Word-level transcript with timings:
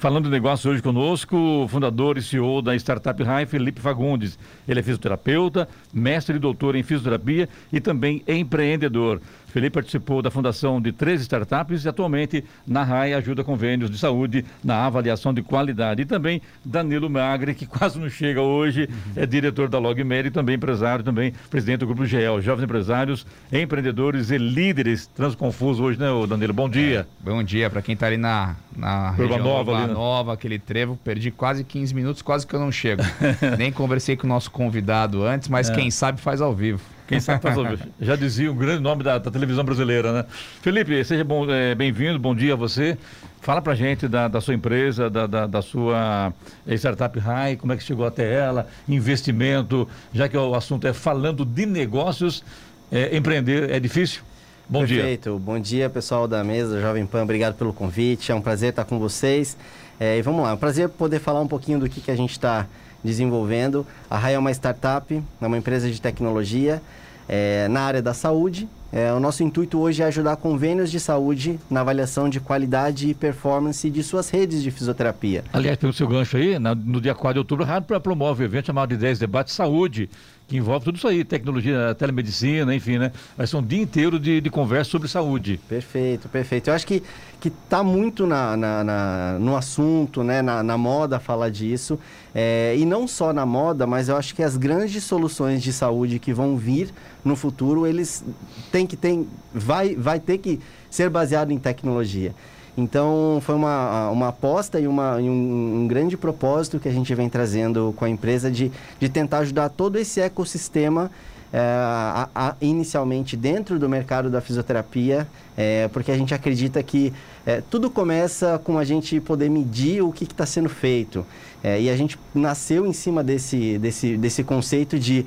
falando 0.00 0.24
de 0.24 0.30
negócio 0.30 0.70
hoje 0.70 0.82
conosco, 0.82 1.36
o 1.36 1.68
fundador 1.68 2.16
e 2.16 2.22
CEO 2.22 2.62
da 2.62 2.74
Startup 2.74 3.22
High, 3.22 3.44
Felipe 3.44 3.82
Fagundes. 3.82 4.38
Ele 4.66 4.80
é 4.80 4.82
fisioterapeuta, 4.82 5.68
mestre 5.92 6.36
e 6.36 6.38
doutor 6.38 6.74
em 6.74 6.82
fisioterapia 6.82 7.46
e 7.70 7.80
também 7.80 8.22
empreendedor. 8.26 9.20
Felipe 9.50 9.74
participou 9.74 10.22
da 10.22 10.30
fundação 10.30 10.80
de 10.80 10.92
três 10.92 11.20
startups 11.20 11.84
e 11.84 11.88
atualmente 11.88 12.44
na 12.66 12.82
RAI 12.82 13.14
ajuda 13.14 13.44
convênios 13.44 13.90
de 13.90 13.98
saúde 13.98 14.44
na 14.62 14.86
avaliação 14.86 15.34
de 15.34 15.42
qualidade. 15.42 16.02
E 16.02 16.04
também 16.04 16.40
Danilo 16.64 17.10
Magre, 17.10 17.54
que 17.54 17.66
quase 17.66 17.98
não 17.98 18.08
chega 18.08 18.40
hoje, 18.40 18.88
é 19.14 19.26
diretor 19.26 19.68
da 19.68 19.78
LogMed 19.78 20.28
e 20.28 20.30
também 20.30 20.54
empresário, 20.54 21.04
também 21.04 21.34
presidente 21.50 21.80
do 21.80 21.86
Grupo 21.86 22.06
GEL, 22.06 22.40
Jovens 22.40 22.64
Empresários, 22.64 23.26
Empreendedores 23.52 24.30
e 24.30 24.38
Líderes 24.38 25.06
Transconfuso 25.06 25.82
hoje, 25.82 25.98
né, 25.98 26.06
Danilo? 26.28 26.52
Bom 26.52 26.68
dia. 26.68 27.06
É, 27.26 27.30
bom 27.30 27.42
dia 27.42 27.68
para 27.68 27.82
quem 27.82 27.94
está 27.94 28.06
ali 28.06 28.16
na, 28.16 28.54
na 28.76 29.10
região 29.10 29.38
Nova, 29.38 29.76
ali, 29.76 29.88
né? 29.88 29.89
Nova, 29.92 30.32
aquele 30.32 30.58
trevo. 30.58 30.98
Perdi 31.02 31.30
quase 31.30 31.64
15 31.64 31.94
minutos, 31.94 32.22
quase 32.22 32.46
que 32.46 32.54
eu 32.54 32.60
não 32.60 32.72
chego. 32.72 33.02
Nem 33.58 33.72
conversei 33.72 34.16
com 34.16 34.26
o 34.26 34.28
nosso 34.28 34.50
convidado 34.50 35.24
antes, 35.24 35.48
mas 35.48 35.68
é. 35.68 35.74
quem 35.74 35.90
sabe 35.90 36.20
faz 36.20 36.40
ao 36.40 36.54
vivo. 36.54 36.80
Quem 37.06 37.18
sabe 37.18 37.42
faz 37.42 37.58
ao 37.58 37.64
vivo. 37.64 37.84
Já 38.00 38.14
dizia 38.14 38.50
o 38.50 38.54
grande 38.54 38.82
nome 38.82 39.02
da, 39.02 39.18
da 39.18 39.30
televisão 39.30 39.64
brasileira, 39.64 40.12
né? 40.12 40.24
Felipe, 40.62 41.04
seja 41.04 41.26
é, 41.50 41.74
bem-vindo, 41.74 42.18
bom 42.18 42.34
dia 42.34 42.52
a 42.52 42.56
você. 42.56 42.96
Fala 43.40 43.62
pra 43.62 43.74
gente 43.74 44.06
da, 44.06 44.28
da 44.28 44.40
sua 44.40 44.54
empresa, 44.54 45.08
da, 45.08 45.26
da, 45.26 45.46
da, 45.46 45.62
sua 45.62 46.32
eh, 46.66 46.74
startup 46.74 47.18
High, 47.18 47.56
como 47.56 47.72
é 47.72 47.76
que 47.76 47.82
chegou 47.82 48.06
até 48.06 48.32
ela, 48.32 48.68
investimento, 48.86 49.88
já 50.12 50.28
que 50.28 50.36
o 50.36 50.54
assunto 50.54 50.86
é 50.86 50.92
falando 50.92 51.42
de 51.44 51.64
negócios, 51.64 52.44
é, 52.92 53.16
empreender 53.16 53.70
é 53.70 53.80
difícil? 53.80 54.22
Bom 54.70 54.86
Perfeito. 54.86 55.30
dia. 55.30 55.38
Bom 55.40 55.58
dia, 55.58 55.90
pessoal 55.90 56.28
da 56.28 56.44
mesa, 56.44 56.80
Jovem 56.80 57.04
Pan. 57.04 57.24
Obrigado 57.24 57.56
pelo 57.56 57.72
convite. 57.72 58.30
É 58.30 58.34
um 58.36 58.40
prazer 58.40 58.70
estar 58.70 58.84
com 58.84 59.00
vocês. 59.00 59.56
É, 59.98 60.16
e 60.16 60.22
vamos 60.22 60.44
lá, 60.44 60.50
é 60.50 60.52
um 60.52 60.56
prazer 60.56 60.88
poder 60.88 61.18
falar 61.18 61.40
um 61.40 61.48
pouquinho 61.48 61.80
do 61.80 61.88
que, 61.88 62.00
que 62.00 62.08
a 62.08 62.14
gente 62.14 62.30
está 62.30 62.68
desenvolvendo. 63.02 63.84
A 64.08 64.16
RAI 64.16 64.34
é 64.34 64.38
uma 64.38 64.52
startup, 64.52 65.20
é 65.40 65.46
uma 65.46 65.58
empresa 65.58 65.90
de 65.90 66.00
tecnologia 66.00 66.80
é, 67.28 67.66
na 67.66 67.80
área 67.80 68.00
da 68.00 68.14
saúde. 68.14 68.68
É, 68.92 69.12
o 69.12 69.18
nosso 69.18 69.42
intuito 69.42 69.78
hoje 69.78 70.02
é 70.02 70.06
ajudar 70.06 70.36
convênios 70.36 70.88
de 70.88 71.00
saúde 71.00 71.58
na 71.68 71.80
avaliação 71.80 72.28
de 72.28 72.38
qualidade 72.38 73.08
e 73.08 73.14
performance 73.14 73.88
de 73.90 74.02
suas 74.04 74.30
redes 74.30 74.62
de 74.62 74.70
fisioterapia. 74.70 75.44
Aliás, 75.52 75.76
pelo 75.78 75.92
seu 75.92 76.06
gancho 76.06 76.36
aí, 76.36 76.58
no 76.58 77.00
dia 77.00 77.14
4 77.14 77.34
de 77.34 77.38
outubro, 77.40 77.64
a 77.64 77.68
Rádio 77.68 78.00
promove 78.00 78.42
um 78.42 78.46
evento 78.46 78.66
chamado 78.66 78.90
de 78.90 78.96
10 78.96 79.18
Debates 79.18 79.54
Saúde, 79.54 80.08
que 80.50 80.56
envolve 80.56 80.84
tudo 80.84 80.96
isso 80.96 81.06
aí, 81.06 81.22
tecnologia, 81.24 81.94
telemedicina, 81.94 82.74
enfim, 82.74 82.98
né? 82.98 83.12
Vai 83.36 83.46
ser 83.46 83.56
um 83.56 83.62
dia 83.62 83.80
inteiro 83.80 84.18
de, 84.18 84.40
de 84.40 84.50
conversa 84.50 84.90
sobre 84.90 85.06
saúde. 85.06 85.60
Perfeito, 85.68 86.28
perfeito. 86.28 86.68
Eu 86.70 86.74
acho 86.74 86.84
que 86.84 87.04
que 87.40 87.48
está 87.48 87.82
muito 87.82 88.26
na, 88.26 88.54
na, 88.54 88.84
na, 88.84 89.38
no 89.40 89.56
assunto, 89.56 90.22
né? 90.22 90.42
na, 90.42 90.62
na 90.62 90.76
moda 90.76 91.18
falar 91.18 91.48
disso. 91.48 91.98
É, 92.34 92.74
e 92.76 92.84
não 92.84 93.08
só 93.08 93.32
na 93.32 93.46
moda, 93.46 93.86
mas 93.86 94.10
eu 94.10 94.16
acho 94.16 94.34
que 94.34 94.42
as 94.42 94.58
grandes 94.58 95.02
soluções 95.02 95.62
de 95.62 95.72
saúde 95.72 96.18
que 96.18 96.34
vão 96.34 96.56
vir 96.56 96.90
no 97.24 97.34
futuro, 97.34 97.86
eles 97.86 98.22
têm 98.70 98.86
que 98.86 98.96
ter, 98.96 99.26
vai, 99.54 99.94
vai 99.94 100.20
ter 100.20 100.36
que 100.36 100.60
ser 100.90 101.08
baseado 101.08 101.50
em 101.50 101.58
tecnologia. 101.58 102.34
Então, 102.76 103.40
foi 103.42 103.54
uma, 103.54 104.10
uma 104.10 104.28
aposta 104.28 104.78
e, 104.78 104.86
uma, 104.86 105.20
e 105.20 105.28
um, 105.28 105.82
um, 105.82 105.88
grande 105.88 106.16
propósito 106.16 106.78
que 106.78 106.88
a 106.88 106.92
gente 106.92 107.14
vem 107.14 107.28
trazendo 107.28 107.92
com 107.96 108.04
a 108.04 108.08
empresa 108.08 108.50
de, 108.50 108.70
de 108.98 109.08
tentar 109.08 109.38
ajudar 109.38 109.68
todo 109.68 109.98
esse 109.98 110.20
ecossistema 110.20 111.10
é, 111.52 111.58
a, 111.58 112.28
a, 112.32 112.56
inicialmente 112.60 113.36
dentro 113.36 113.76
do 113.76 113.88
mercado 113.88 114.30
da 114.30 114.40
fisioterapia, 114.40 115.26
é, 115.56 115.88
porque 115.88 116.12
a 116.12 116.16
gente 116.16 116.32
acredita 116.32 116.80
que 116.80 117.12
é, 117.44 117.60
tudo 117.68 117.90
começa 117.90 118.60
com 118.62 118.78
a 118.78 118.84
gente 118.84 119.20
poder 119.20 119.50
medir 119.50 120.00
o 120.00 120.12
que 120.12 120.22
está 120.22 120.46
sendo 120.46 120.68
feito. 120.68 121.26
E 121.62 121.90
a 121.90 121.96
gente 121.96 122.18
nasceu 122.34 122.86
em 122.86 122.92
cima 122.94 123.22
desse, 123.22 123.76
desse, 123.76 124.16
desse 124.16 124.42
conceito 124.42 124.98
de 124.98 125.26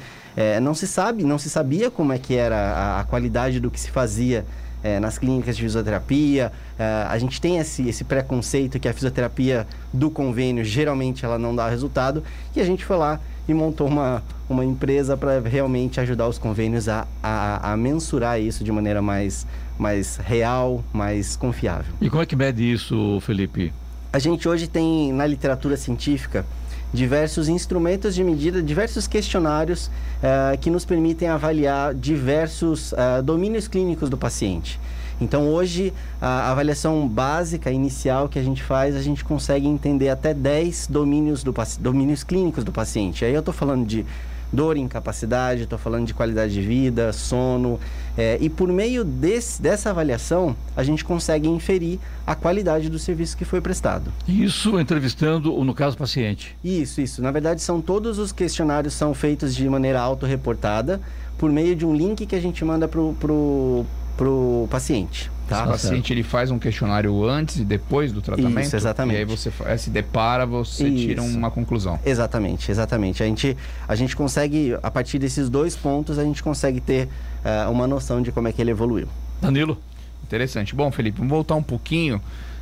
não 0.63 0.73
se 0.73 0.87
sabe, 0.87 1.23
não 1.23 1.37
se 1.37 1.47
sabia 1.47 1.91
como 1.91 2.11
é 2.11 2.17
que 2.17 2.33
era 2.33 2.55
a, 2.55 3.01
a 3.01 3.03
qualidade 3.03 3.59
do 3.59 3.69
que 3.69 3.79
se 3.79 3.91
fazia 3.91 4.43
é, 4.83 4.99
nas 4.99 5.17
clínicas 5.17 5.55
de 5.55 5.63
fisioterapia. 5.63 6.51
É, 6.77 6.83
a 7.07 7.17
gente 7.17 7.39
tem 7.39 7.57
esse, 7.57 7.87
esse 7.87 8.03
preconceito 8.03 8.79
que 8.79 8.87
a 8.87 8.93
fisioterapia 8.93 9.65
do 9.91 10.11
convênio 10.11 10.63
geralmente 10.63 11.23
ela 11.23 11.39
não 11.39 11.55
dá 11.55 11.69
resultado 11.69 12.23
e 12.55 12.59
a 12.59 12.65
gente 12.65 12.83
foi 12.83 12.97
lá 12.97 13.19
e 13.47 13.53
montou 13.53 13.87
uma, 13.87 14.23
uma 14.49 14.63
empresa 14.63 15.17
para 15.17 15.39
realmente 15.39 15.99
ajudar 15.99 16.27
os 16.27 16.37
convênios 16.37 16.87
a, 16.87 17.07
a, 17.21 17.71
a, 17.71 17.77
mensurar 17.77 18.39
isso 18.39 18.63
de 18.63 18.71
maneira 18.71 19.01
mais, 19.01 19.45
mais 19.77 20.17
real, 20.17 20.83
mais 20.93 21.35
confiável. 21.35 21.93
E 21.99 22.09
como 22.09 22.21
é 22.21 22.25
que 22.25 22.35
mede 22.35 22.63
isso, 22.63 23.19
Felipe? 23.21 23.73
A 24.11 24.19
gente 24.19 24.47
hoje 24.47 24.67
tem 24.67 25.11
na 25.11 25.25
literatura 25.25 25.75
científica 25.75 26.45
diversos 26.93 27.49
instrumentos 27.49 28.13
de 28.13 28.23
medida, 28.23 28.61
diversos 28.61 29.07
questionários 29.07 29.87
uh, 29.87 30.57
que 30.59 30.69
nos 30.69 30.85
permitem 30.85 31.27
avaliar 31.27 31.93
diversos 31.93 32.91
uh, 32.91 33.23
domínios 33.23 33.67
clínicos 33.67 34.09
do 34.09 34.17
paciente. 34.17 34.79
Então, 35.19 35.47
hoje, 35.47 35.93
a 36.21 36.51
avaliação 36.51 37.07
básica, 37.07 37.71
inicial 37.71 38.27
que 38.27 38.37
a 38.37 38.43
gente 38.43 38.61
faz, 38.61 38.95
a 38.95 39.01
gente 39.01 39.23
consegue 39.23 39.67
entender 39.67 40.09
até 40.09 40.33
10 40.33 40.87
domínios, 40.87 41.43
do, 41.43 41.53
domínios 41.79 42.23
clínicos 42.23 42.63
do 42.63 42.71
paciente. 42.71 43.23
Aí 43.23 43.33
eu 43.33 43.39
estou 43.39 43.53
falando 43.53 43.85
de 43.85 44.05
dor, 44.53 44.77
incapacidade, 44.77 45.63
estou 45.63 45.79
falando 45.79 46.05
de 46.05 46.13
qualidade 46.13 46.53
de 46.53 46.61
vida, 46.61 47.11
sono. 47.11 47.79
É, 48.15 48.37
e 48.39 48.49
por 48.49 48.69
meio 48.69 49.03
desse, 49.03 49.61
dessa 49.61 49.89
avaliação, 49.89 50.55
a 50.75 50.83
gente 50.83 51.03
consegue 51.03 51.49
inferir 51.49 51.99
a 52.25 52.35
qualidade 52.35 52.89
do 52.89 52.99
serviço 52.99 53.35
que 53.35 53.43
foi 53.43 53.59
prestado. 53.59 54.13
Isso 54.27 54.79
entrevistando, 54.79 55.51
no 55.63 55.73
caso, 55.73 55.95
o 55.95 55.99
paciente? 55.99 56.55
Isso, 56.63 57.01
isso. 57.01 57.21
Na 57.21 57.31
verdade, 57.31 57.61
são 57.61 57.81
todos 57.81 58.19
os 58.19 58.31
questionários 58.31 58.93
são 58.93 59.13
feitos 59.13 59.55
de 59.55 59.67
maneira 59.67 59.99
autorreportada 59.99 61.01
por 61.37 61.51
meio 61.51 61.75
de 61.75 61.85
um 61.85 61.95
link 61.95 62.25
que 62.25 62.35
a 62.35 62.41
gente 62.41 62.63
manda 62.63 62.87
para 62.87 63.01
o 63.01 64.67
paciente. 64.69 65.32
Tá? 65.47 65.65
O 65.65 65.67
paciente 65.67 66.13
ele 66.13 66.23
faz 66.23 66.51
um 66.51 66.57
questionário 66.57 67.23
antes 67.25 67.57
e 67.57 67.65
depois 67.65 68.11
do 68.11 68.21
tratamento. 68.21 68.65
Isso, 68.65 68.75
exatamente. 68.75 69.17
E 69.17 69.19
aí 69.19 69.25
você 69.25 69.51
se 69.77 69.89
depara, 69.89 70.45
você 70.45 70.87
Isso. 70.87 71.07
tira 71.07 71.21
uma 71.21 71.51
conclusão. 71.51 71.99
Exatamente, 72.05 72.71
exatamente. 72.71 73.21
A 73.21 73.25
gente, 73.25 73.57
a 73.87 73.95
gente 73.95 74.15
consegue, 74.15 74.77
a 74.81 74.89
partir 74.89 75.19
desses 75.19 75.49
dois 75.49 75.75
pontos, 75.75 76.17
a 76.17 76.23
gente 76.23 76.41
consegue 76.41 76.79
ter 76.79 77.09
uh, 77.43 77.69
uma 77.69 77.85
noção 77.85 78.21
de 78.21 78.31
como 78.31 78.47
é 78.47 78.53
que 78.53 78.61
ele 78.61 78.71
evoluiu. 78.71 79.07
Danilo. 79.41 79.77
Interessante. 80.23 80.73
Bom, 80.73 80.89
Felipe, 80.91 81.17
vamos 81.17 81.31
voltar 81.31 81.55
um 81.55 81.63
pouquinho. 81.63 82.21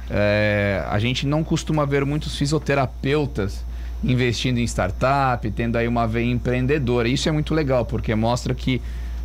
É, 0.09 0.83
a 0.89 0.99
gente 0.99 1.25
não 1.25 1.43
costuma 1.43 1.85
ver 1.85 2.03
muitos 2.03 2.35
fisioterapeutas 2.35 3.63
investindo 4.03 4.57
em 4.57 4.63
startup, 4.63 5.49
tendo 5.51 5.77
aí 5.77 5.87
uma 5.87 6.07
veia 6.07 6.29
empreendedora. 6.29 7.07
Isso 7.07 7.29
é 7.29 7.31
muito 7.31 7.53
legal, 7.53 7.85
porque 7.85 8.13
mostra 8.15 8.53
que 8.53 8.81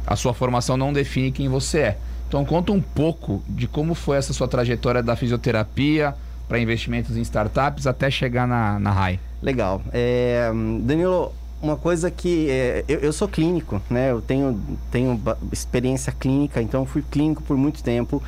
a 0.06 0.14
sua 0.14 0.34
formação 0.34 0.76
não 0.76 0.92
define 0.92 1.32
quem 1.32 1.48
você 1.48 1.78
é. 1.78 1.98
Então 2.28 2.44
conta 2.44 2.72
um 2.72 2.80
pouco 2.80 3.42
de 3.48 3.66
como 3.66 3.94
foi 3.94 4.16
essa 4.16 4.32
sua 4.32 4.48
trajetória 4.48 5.02
da 5.02 5.14
fisioterapia 5.14 6.14
para 6.48 6.58
investimentos 6.58 7.16
em 7.16 7.20
startups 7.20 7.86
até 7.86 8.10
chegar 8.10 8.46
na, 8.46 8.78
na 8.78 8.90
RAI. 8.90 9.20
Legal. 9.42 9.82
É, 9.92 10.50
Danilo, 10.82 11.32
uma 11.60 11.76
coisa 11.76 12.10
que 12.10 12.50
é, 12.50 12.84
eu, 12.88 13.00
eu, 13.00 13.12
sou 13.12 13.28
clínico, 13.28 13.80
né? 13.90 14.10
Eu 14.10 14.20
tenho, 14.20 14.60
tenho 14.90 15.20
experiência 15.52 16.12
clínica, 16.12 16.60
então 16.60 16.84
fui 16.84 17.02
clínico 17.02 17.42
por 17.42 17.56
muito 17.56 17.82
tempo. 17.82 18.22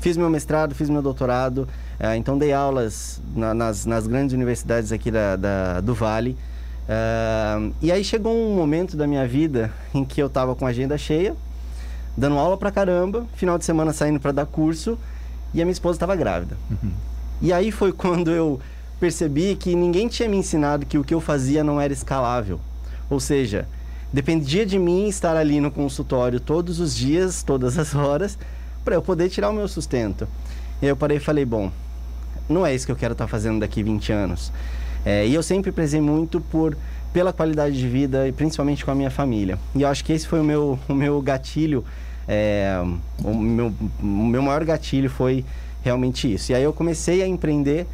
Fiz 0.00 0.16
meu 0.16 0.30
mestrado, 0.30 0.74
fiz 0.74 0.88
meu 0.88 1.02
doutorado, 1.02 1.68
é, 1.98 2.16
então 2.16 2.38
dei 2.38 2.52
aulas 2.52 3.20
na, 3.34 3.52
nas, 3.52 3.84
nas 3.84 4.06
grandes 4.06 4.32
universidades 4.32 4.92
aqui 4.92 5.10
da, 5.10 5.36
da 5.36 5.80
do 5.80 5.92
Vale. 5.94 6.36
É, 6.88 7.70
e 7.82 7.90
aí 7.90 8.04
chegou 8.04 8.32
um 8.32 8.54
momento 8.54 8.96
da 8.96 9.06
minha 9.06 9.26
vida 9.26 9.72
em 9.92 10.04
que 10.04 10.22
eu 10.22 10.28
estava 10.28 10.54
com 10.54 10.64
a 10.66 10.68
agenda 10.68 10.96
cheia, 10.96 11.34
dando 12.18 12.36
aula 12.36 12.58
pra 12.58 12.72
caramba, 12.72 13.24
final 13.36 13.56
de 13.56 13.64
semana 13.64 13.92
saindo 13.92 14.18
para 14.18 14.32
dar 14.32 14.44
curso 14.44 14.98
e 15.54 15.62
a 15.62 15.64
minha 15.64 15.72
esposa 15.72 15.94
estava 15.94 16.16
grávida. 16.16 16.56
Uhum. 16.68 16.90
E 17.40 17.52
aí 17.52 17.70
foi 17.70 17.92
quando 17.94 18.32
eu 18.32 18.60
percebi 18.98 19.54
que 19.54 19.76
ninguém 19.76 20.08
tinha 20.08 20.28
me 20.28 20.36
ensinado 20.36 20.84
que 20.84 20.98
o 20.98 21.04
que 21.04 21.14
eu 21.14 21.20
fazia 21.20 21.62
não 21.62 21.80
era 21.80 21.92
escalável. 21.92 22.58
Ou 23.08 23.20
seja, 23.20 23.68
dependia 24.12 24.66
de 24.66 24.80
mim 24.80 25.06
estar 25.06 25.36
ali 25.36 25.60
no 25.60 25.70
consultório 25.70 26.40
todos 26.40 26.80
os 26.80 26.94
dias, 26.94 27.44
todas 27.44 27.78
as 27.78 27.94
horas, 27.94 28.36
para 28.84 28.96
eu 28.96 29.02
poder 29.02 29.28
tirar 29.28 29.50
o 29.50 29.52
meu 29.52 29.68
sustento. 29.68 30.26
E 30.82 30.86
aí 30.86 30.90
eu 30.90 30.96
parei 30.96 31.18
e 31.18 31.20
falei, 31.20 31.44
bom, 31.44 31.70
não 32.48 32.66
é 32.66 32.74
isso 32.74 32.84
que 32.84 32.90
eu 32.90 32.96
quero 32.96 33.12
estar 33.12 33.26
tá 33.26 33.28
fazendo 33.28 33.60
daqui 33.60 33.80
20 33.80 34.12
anos. 34.12 34.52
É, 35.04 35.24
e 35.24 35.32
eu 35.32 35.42
sempre 35.42 35.70
prezei 35.70 36.00
muito 36.00 36.40
por 36.40 36.76
pela 37.12 37.32
qualidade 37.32 37.78
de 37.78 37.88
vida 37.88 38.28
e 38.28 38.32
principalmente 38.32 38.84
com 38.84 38.90
a 38.90 38.94
minha 38.94 39.10
família. 39.10 39.58
E 39.74 39.82
eu 39.82 39.88
acho 39.88 40.04
que 40.04 40.12
esse 40.12 40.26
foi 40.26 40.40
o 40.40 40.44
meu, 40.44 40.78
o 40.88 40.94
meu 40.94 41.22
gatilho 41.22 41.84
é, 42.28 42.78
o, 43.24 43.34
meu, 43.34 43.72
meu 44.00 44.42
maior 44.42 44.62
gatilho 44.64 45.08
foi 45.08 45.44
realmente 45.82 46.32
isso. 46.32 46.52
E 46.52 46.54
aí 46.54 46.62
eu 46.62 46.72
comecei 46.72 47.22
a 47.22 47.26
empreender, 47.26 47.86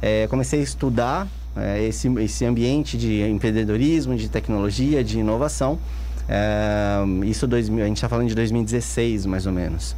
é, 0.00 0.26
comecei 0.28 0.60
a 0.60 0.62
estudar 0.62 1.28
é, 1.54 1.84
esse, 1.84 2.08
esse 2.20 2.44
ambiente 2.46 2.96
de 2.96 3.22
empreendedorismo, 3.22 4.16
de 4.16 4.28
tecnologia, 4.28 5.04
de 5.04 5.18
inovação. 5.18 5.78
É, 6.26 7.04
isso 7.26 7.46
2000, 7.46 7.84
a 7.84 7.86
gente 7.88 7.96
está 7.98 8.08
falando 8.08 8.28
de 8.28 8.34
2016, 8.34 9.26
mais 9.26 9.46
ou 9.46 9.52
menos. 9.52 9.94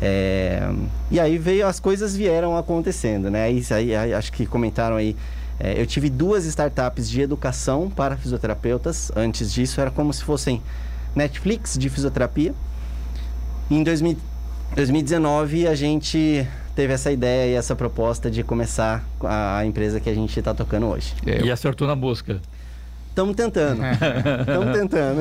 É, 0.00 0.68
e 1.10 1.20
aí 1.20 1.38
veio, 1.38 1.66
as 1.66 1.78
coisas 1.78 2.16
vieram 2.16 2.56
acontecendo, 2.56 3.30
né? 3.30 3.44
Aí, 3.44 3.62
aí 3.94 4.14
acho 4.14 4.32
que 4.32 4.46
comentaram 4.46 4.96
aí. 4.96 5.16
É, 5.60 5.80
eu 5.80 5.86
tive 5.86 6.08
duas 6.08 6.44
startups 6.44 7.08
de 7.08 7.20
educação 7.20 7.90
para 7.90 8.16
fisioterapeutas. 8.16 9.10
Antes 9.14 9.52
disso, 9.52 9.80
era 9.80 9.90
como 9.90 10.12
se 10.12 10.22
fossem 10.22 10.62
Netflix 11.14 11.76
de 11.76 11.88
fisioterapia. 11.88 12.54
Em 13.70 13.82
2000, 13.82 14.16
2019, 14.74 15.66
a 15.66 15.74
gente 15.74 16.46
teve 16.74 16.92
essa 16.92 17.12
ideia 17.12 17.50
e 17.50 17.54
essa 17.54 17.76
proposta 17.76 18.30
de 18.30 18.42
começar 18.42 19.04
a 19.22 19.64
empresa 19.66 20.00
que 20.00 20.08
a 20.08 20.14
gente 20.14 20.38
está 20.38 20.54
tocando 20.54 20.86
hoje. 20.86 21.14
E 21.44 21.50
acertou 21.50 21.86
na 21.86 21.94
mosca. 21.94 22.40
Estamos 23.18 23.34
tentando. 23.34 23.82
Estamos 24.40 24.78
tentando. 24.78 25.20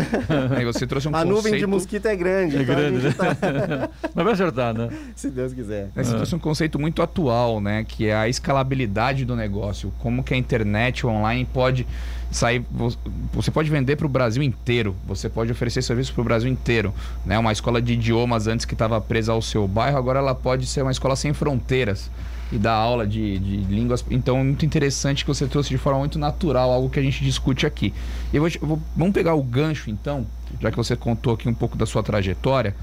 Aí 0.55 0.63
você 0.63 0.85
trouxe 0.85 1.07
um 1.07 1.11
a 1.15 1.23
conceito... 1.23 1.35
nuvem 1.35 1.57
de 1.59 1.65
mosquito 1.65 2.05
é 2.05 2.15
grande. 2.15 2.55
É 2.57 2.61
então 2.61 2.75
grande, 2.75 3.07
né? 3.07 3.11
tá- 3.17 3.89
Mas 4.13 4.23
vai 4.23 4.33
acertar, 4.33 4.71
né? 4.71 4.89
Se 5.15 5.31
Deus 5.31 5.51
quiser. 5.51 5.89
Você 5.95 6.13
trouxe 6.13 6.35
um 6.35 6.39
conceito 6.39 6.77
muito 6.77 7.01
atual, 7.01 7.59
né? 7.59 7.83
Que 7.87 8.05
é 8.07 8.15
a 8.15 8.29
escalabilidade 8.29 9.25
do 9.25 9.35
negócio. 9.35 9.91
Como 9.97 10.23
que 10.23 10.31
a 10.31 10.37
internet 10.37 11.07
online 11.07 11.43
pode 11.51 11.87
sair. 12.31 12.63
vo- 12.69 12.95
Você 13.33 13.49
pode 13.49 13.67
vender 13.71 13.95
para 13.95 14.05
o 14.05 14.09
Brasil 14.09 14.43
inteiro. 14.43 14.95
Você 15.07 15.27
pode 15.27 15.51
oferecer 15.51 15.81
serviço 15.81 16.13
para 16.13 16.21
o 16.21 16.23
Brasil 16.23 16.51
inteiro. 16.51 16.93
Né? 17.25 17.39
Uma 17.39 17.51
escola 17.51 17.81
de 17.81 17.93
idiomas 17.93 18.45
antes 18.45 18.63
que 18.63 18.75
estava 18.75 19.01
presa 19.01 19.31
ao 19.31 19.41
seu 19.41 19.67
bairro, 19.67 19.97
agora 19.97 20.19
ela 20.19 20.35
pode 20.35 20.67
ser 20.67 20.83
uma 20.83 20.91
escola 20.91 21.15
sem 21.15 21.33
fronteiras 21.33 22.11
e 22.51 22.57
dar 22.57 22.73
aula 22.73 23.05
de, 23.05 23.37
de 23.39 23.57
línguas. 23.73 24.03
Então 24.09 24.37
é 24.39 24.43
muito 24.43 24.65
interessante 24.65 25.23
que 25.25 25.27
você 25.27 25.45
trouxe 25.47 25.69
de 25.69 25.77
forma 25.77 25.99
muito 25.99 26.17
natural 26.17 26.71
algo 26.71 26.89
que 26.89 26.99
a 26.99 27.03
gente 27.03 27.23
discute 27.23 27.65
aqui. 27.65 27.93
Eu 28.33 28.41
vou, 28.41 28.49
eu 28.61 28.67
vou- 28.67 28.81
vamos 28.95 29.13
pegar 29.13 29.33
o 29.33 29.43
gancho 29.43 29.89
então, 29.89 30.25
já 30.61 30.71
que 30.71 30.77
você 30.77 30.95
contou 30.95 31.33
aqui 31.33 31.47
um 31.49 31.53
pouco 31.53 31.77
da 31.77 31.85
sua 31.85 32.01
trajetória. 32.03 32.75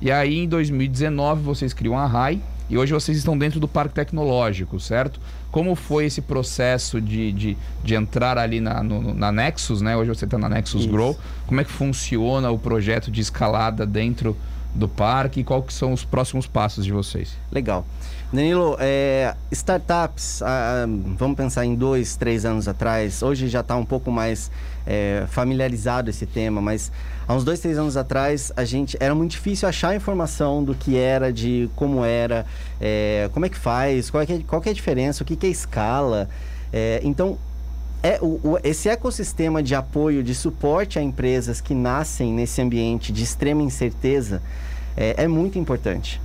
E 0.00 0.10
aí, 0.10 0.40
em 0.40 0.48
2019, 0.48 1.42
vocês 1.42 1.72
criam 1.72 1.96
a 1.96 2.06
RAI 2.06 2.40
e 2.68 2.76
hoje 2.76 2.92
vocês 2.92 3.16
estão 3.16 3.38
dentro 3.38 3.60
do 3.60 3.68
Parque 3.68 3.94
Tecnológico, 3.94 4.80
certo? 4.80 5.20
Como 5.50 5.76
foi 5.76 6.06
esse 6.06 6.20
processo 6.20 7.00
de, 7.00 7.30
de, 7.30 7.56
de 7.84 7.94
entrar 7.94 8.36
ali 8.36 8.60
na, 8.60 8.82
no- 8.82 9.14
na 9.14 9.30
Nexus, 9.30 9.80
né? 9.80 9.96
Hoje 9.96 10.08
você 10.08 10.24
está 10.24 10.36
na 10.36 10.48
Nexus 10.48 10.80
Isso. 10.82 10.90
Grow. 10.90 11.16
Como 11.46 11.60
é 11.60 11.64
que 11.64 11.70
funciona 11.70 12.50
o 12.50 12.58
projeto 12.58 13.10
de 13.10 13.20
escalada 13.20 13.86
dentro 13.86 14.36
do 14.74 14.88
parque 14.88 15.40
e 15.40 15.44
quais 15.44 15.72
são 15.74 15.92
os 15.92 16.04
próximos 16.04 16.46
passos 16.46 16.84
de 16.84 16.92
vocês? 16.92 17.36
Legal. 17.52 17.86
Danilo, 18.32 18.76
é, 18.80 19.34
startups, 19.52 20.42
ah, 20.42 20.86
vamos 21.16 21.36
pensar 21.36 21.64
em 21.64 21.76
dois, 21.76 22.16
três 22.16 22.44
anos 22.44 22.66
atrás, 22.66 23.22
hoje 23.22 23.46
já 23.48 23.60
está 23.60 23.76
um 23.76 23.84
pouco 23.84 24.10
mais 24.10 24.50
é, 24.84 25.24
familiarizado 25.28 26.10
esse 26.10 26.26
tema, 26.26 26.60
mas 26.60 26.90
há 27.28 27.34
uns 27.34 27.44
dois, 27.44 27.60
três 27.60 27.78
anos 27.78 27.96
atrás, 27.96 28.50
a 28.56 28.64
gente 28.64 28.96
era 28.98 29.14
muito 29.14 29.30
difícil 29.32 29.68
achar 29.68 29.94
informação 29.94 30.64
do 30.64 30.74
que 30.74 30.96
era, 30.98 31.32
de 31.32 31.70
como 31.76 32.04
era, 32.04 32.44
é, 32.80 33.30
como 33.32 33.46
é 33.46 33.48
que 33.48 33.56
faz, 33.58 34.10
qual 34.10 34.22
é, 34.24 34.26
é- 34.32 34.42
qual 34.44 34.60
é 34.66 34.70
a 34.70 34.72
diferença, 34.74 35.22
o 35.22 35.26
que, 35.26 35.36
que 35.36 35.46
é 35.46 35.50
escala. 35.50 36.28
É, 36.72 37.00
então, 37.04 37.38
é, 38.04 38.18
o, 38.20 38.38
o- 38.44 38.58
esse 38.62 38.88
ecossistema 38.88 39.62
de 39.62 39.74
apoio, 39.74 40.22
de 40.22 40.34
suporte 40.34 40.98
a 40.98 41.02
empresas 41.02 41.60
que 41.60 41.74
nascem 41.74 42.32
nesse 42.34 42.60
ambiente 42.60 43.10
de 43.10 43.22
extrema 43.24 43.62
incerteza 43.62 44.42
é, 44.96 45.24
é 45.24 45.26
muito 45.26 45.58
importante. 45.58 46.20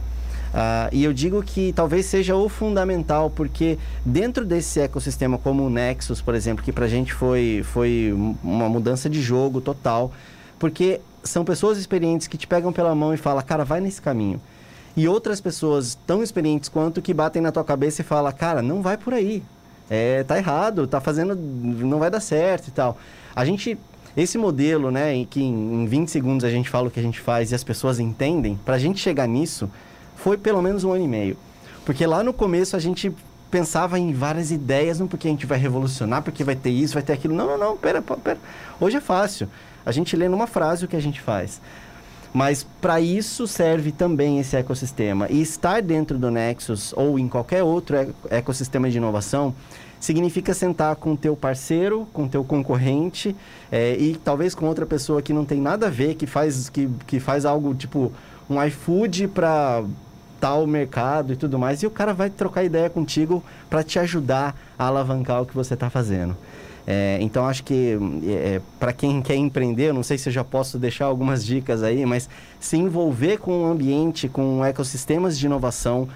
Ah, 0.54 0.90
e 0.92 1.04
eu 1.04 1.14
digo 1.14 1.42
que 1.42 1.72
talvez 1.74 2.06
seja 2.08 2.36
o 2.36 2.50
fundamental, 2.50 3.30
porque 3.30 3.78
dentro 4.06 4.44
desse 4.46 4.80
ecossistema 4.82 5.38
como 5.38 5.64
o 5.66 5.70
Nexus, 5.70 6.22
por 6.22 6.36
exemplo, 6.36 6.64
que 6.66 6.72
pra 6.74 6.88
gente 6.88 7.14
foi, 7.14 7.62
foi 7.64 8.12
um- 8.14 8.36
uma 8.44 8.68
mudança 8.68 9.10
de 9.10 9.22
jogo 9.22 9.62
total, 9.62 10.12
porque 10.60 11.00
são 11.24 11.46
pessoas 11.46 11.78
experientes 11.78 12.28
que 12.28 12.38
te 12.38 12.46
pegam 12.48 12.74
pela 12.74 12.94
mão 12.94 13.14
e 13.14 13.18
falam, 13.18 13.42
cara, 13.44 13.64
vai 13.64 13.80
nesse 13.80 14.02
caminho. 14.02 14.42
E 14.98 15.08
outras 15.08 15.40
pessoas 15.40 15.98
tão 16.06 16.22
experientes 16.22 16.68
quanto 16.68 17.02
que 17.02 17.14
batem 17.14 17.42
na 17.42 17.52
tua 17.52 17.64
cabeça 17.64 18.02
e 18.02 18.04
falam, 18.06 18.32
cara, 18.34 18.62
não 18.62 18.82
vai 18.82 18.98
por 18.98 19.14
aí. 19.14 19.42
É, 19.90 20.24
tá 20.24 20.38
errado, 20.38 20.86
tá 20.86 21.02
fazendo, 21.02 21.36
não 21.36 22.00
vai 22.00 22.12
dar 22.12 22.20
certo 22.20 22.68
e 22.68 22.72
tal. 22.72 22.98
A 23.36 23.44
gente, 23.44 23.78
esse 24.16 24.38
modelo, 24.38 24.92
né, 24.92 25.14
em 25.16 25.26
que 25.26 25.42
em, 25.42 25.84
em 25.84 25.86
20 25.86 26.10
segundos 26.10 26.44
a 26.44 26.50
gente 26.50 26.70
fala 26.70 26.88
o 26.88 26.92
que 26.92 27.00
a 27.00 27.04
gente 27.04 27.20
faz 27.20 27.52
e 27.52 27.56
as 27.56 27.64
pessoas 27.64 28.00
entendem, 28.00 28.60
pra 28.64 28.78
gente 28.78 29.00
chegar 29.00 29.28
nisso, 29.28 29.70
foi 30.16 30.38
pelo 30.38 30.62
menos 30.62 30.84
um 30.84 30.92
ano 30.92 31.06
e 31.06 31.08
meio. 31.08 31.38
Porque 31.86 32.06
lá 32.06 32.24
no 32.24 32.34
começo 32.34 32.76
a 32.76 32.80
gente 32.80 33.12
pensava 33.50 33.98
em 33.98 34.14
várias 34.14 34.52
ideias, 34.52 35.00
não 35.00 35.08
porque 35.08 35.28
a 35.28 35.32
gente 35.32 35.46
vai 35.46 35.58
revolucionar, 35.58 36.22
porque 36.22 36.44
vai 36.44 36.56
ter 36.56 36.70
isso, 36.70 36.94
vai 36.94 37.04
ter 37.04 37.14
aquilo. 37.14 37.34
Não, 37.34 37.48
não, 37.48 37.58
não, 37.58 37.78
pera. 37.78 38.02
pera. 38.02 38.38
Hoje 38.80 38.98
é 38.98 39.02
fácil. 39.02 39.50
A 39.86 39.92
gente 39.92 40.16
lê 40.16 40.30
numa 40.30 40.46
frase 40.46 40.86
o 40.86 40.88
que 40.88 40.96
a 40.96 41.02
gente 41.02 41.20
faz. 41.20 41.60
Mas 42.34 42.64
para 42.80 43.02
isso 43.02 43.48
serve 43.48 43.92
também 43.92 44.40
esse 44.40 44.56
ecossistema. 44.56 45.28
E 45.30 45.42
estar 45.42 45.82
dentro 45.82 46.18
do 46.18 46.30
Nexus 46.30 46.94
ou 46.96 47.18
em 47.18 47.28
qualquer 47.28 47.64
outro 47.64 47.96
ecossistema 48.30 48.90
de 48.90 48.98
inovação 48.98 49.54
significa 50.00 50.54
sentar 50.54 50.96
com 50.96 51.16
teu 51.16 51.36
parceiro, 51.36 52.08
com 52.14 52.28
teu 52.28 52.44
concorrente 52.44 53.36
eh, 53.72 53.98
e 54.00 54.16
talvez 54.16 54.56
com 54.56 54.66
outra 54.66 54.86
pessoa 54.86 55.22
que 55.22 55.34
não 55.34 55.44
tem 55.44 55.60
nada 55.60 55.88
a 55.88 55.90
ver, 55.90 56.16
que 56.16 56.26
faz, 56.26 56.70
que, 56.70 56.88
que 57.06 57.20
faz 57.20 57.46
algo 57.46 57.76
tipo 57.76 58.12
um 58.50 58.64
iFood 58.64 59.28
para 59.28 59.84
tal 60.40 60.66
mercado 60.66 61.34
e 61.34 61.36
tudo 61.36 61.60
mais. 61.60 61.84
E 61.84 61.88
o 61.88 61.92
cara 61.92 62.14
vai 62.14 62.30
trocar 62.30 62.64
ideia 62.64 62.90
contigo 62.90 63.44
para 63.70 63.84
te 63.84 64.00
ajudar 64.00 64.56
a 64.78 64.86
alavancar 64.86 65.42
o 65.42 65.46
que 65.46 65.54
você 65.54 65.74
está 65.74 65.90
fazendo. 65.90 66.36
É, 66.88 67.20
então 67.22 67.46
acho 67.46 67.64
que 67.64 67.98
para 68.80 68.92
quem 68.92 69.22
quer 69.22 69.36
empreender, 69.36 69.94
não 69.94 70.02
sei 70.02 70.18
se 70.18 70.30
eu 70.30 70.34
já 70.34 70.44
posso 70.44 70.80
deixar 70.80 71.06
algumas 71.06 71.46
dicas 71.46 71.84
aí, 71.84 72.06
mas 72.06 72.30
se 72.60 72.78
envolver 72.78 73.38
com 73.38 73.64
o 73.64 73.66
ambiente, 73.66 74.28
com 74.28 74.66
ecossistemas 74.66 75.38
de 75.38 75.46
inovação 75.46 76.08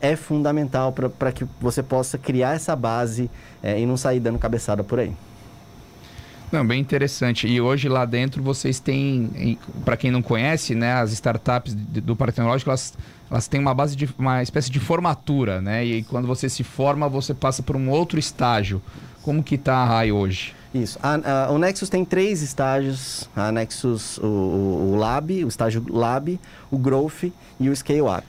é 0.00 0.16
fundamental 0.16 0.92
para 0.92 1.30
que 1.30 1.46
você 1.60 1.82
possa 1.82 2.18
criar 2.18 2.56
essa 2.56 2.74
base 2.74 3.30
é, 3.62 3.80
e 3.80 3.86
não 3.86 3.96
sair 3.96 4.18
dando 4.18 4.38
cabeçada 4.38 4.82
por 4.82 4.98
aí. 4.98 5.12
Não, 6.50 6.66
bem 6.66 6.80
interessante. 6.80 7.46
E 7.46 7.60
hoje 7.60 7.88
lá 7.88 8.04
dentro 8.04 8.42
vocês 8.42 8.78
têm, 8.78 9.58
para 9.86 9.96
quem 9.96 10.10
não 10.10 10.20
conhece, 10.20 10.74
né, 10.74 10.92
as 10.92 11.10
startups 11.12 11.72
do 11.74 12.14
Parque 12.14 12.34
Tecnológico, 12.34 12.68
elas, 12.68 12.92
elas 13.30 13.48
têm 13.48 13.58
uma 13.58 13.72
base 13.72 13.96
de 13.96 14.06
uma 14.18 14.42
espécie 14.42 14.70
de 14.70 14.78
formatura, 14.78 15.62
né? 15.62 15.82
E 15.82 16.02
quando 16.02 16.26
você 16.26 16.50
se 16.50 16.62
forma, 16.62 17.08
você 17.08 17.32
passa 17.32 17.62
por 17.62 17.74
um 17.74 17.88
outro 17.88 18.18
estágio. 18.18 18.82
Como 19.22 19.42
que 19.42 19.56
tá 19.56 19.76
a 19.76 19.84
RAI 19.84 20.12
hoje? 20.12 20.54
Isso. 20.74 20.98
A- 21.02 21.46
a- 21.46 21.50
o 21.52 21.58
Nexus 21.58 21.88
tem 21.88 22.04
três 22.04 22.42
estágios. 22.42 23.28
A 23.36 23.52
Nexus, 23.52 24.18
o, 24.18 24.26
o- 24.26 24.92
o 24.92 24.96
Lab, 24.96 25.44
o 25.44 25.48
estágio 25.48 25.84
Lab, 25.88 26.40
o 26.70 26.78
Growth 26.78 27.24
e 27.60 27.68
o 27.68 27.76
Scale 27.76 28.00
Up. 28.02 28.24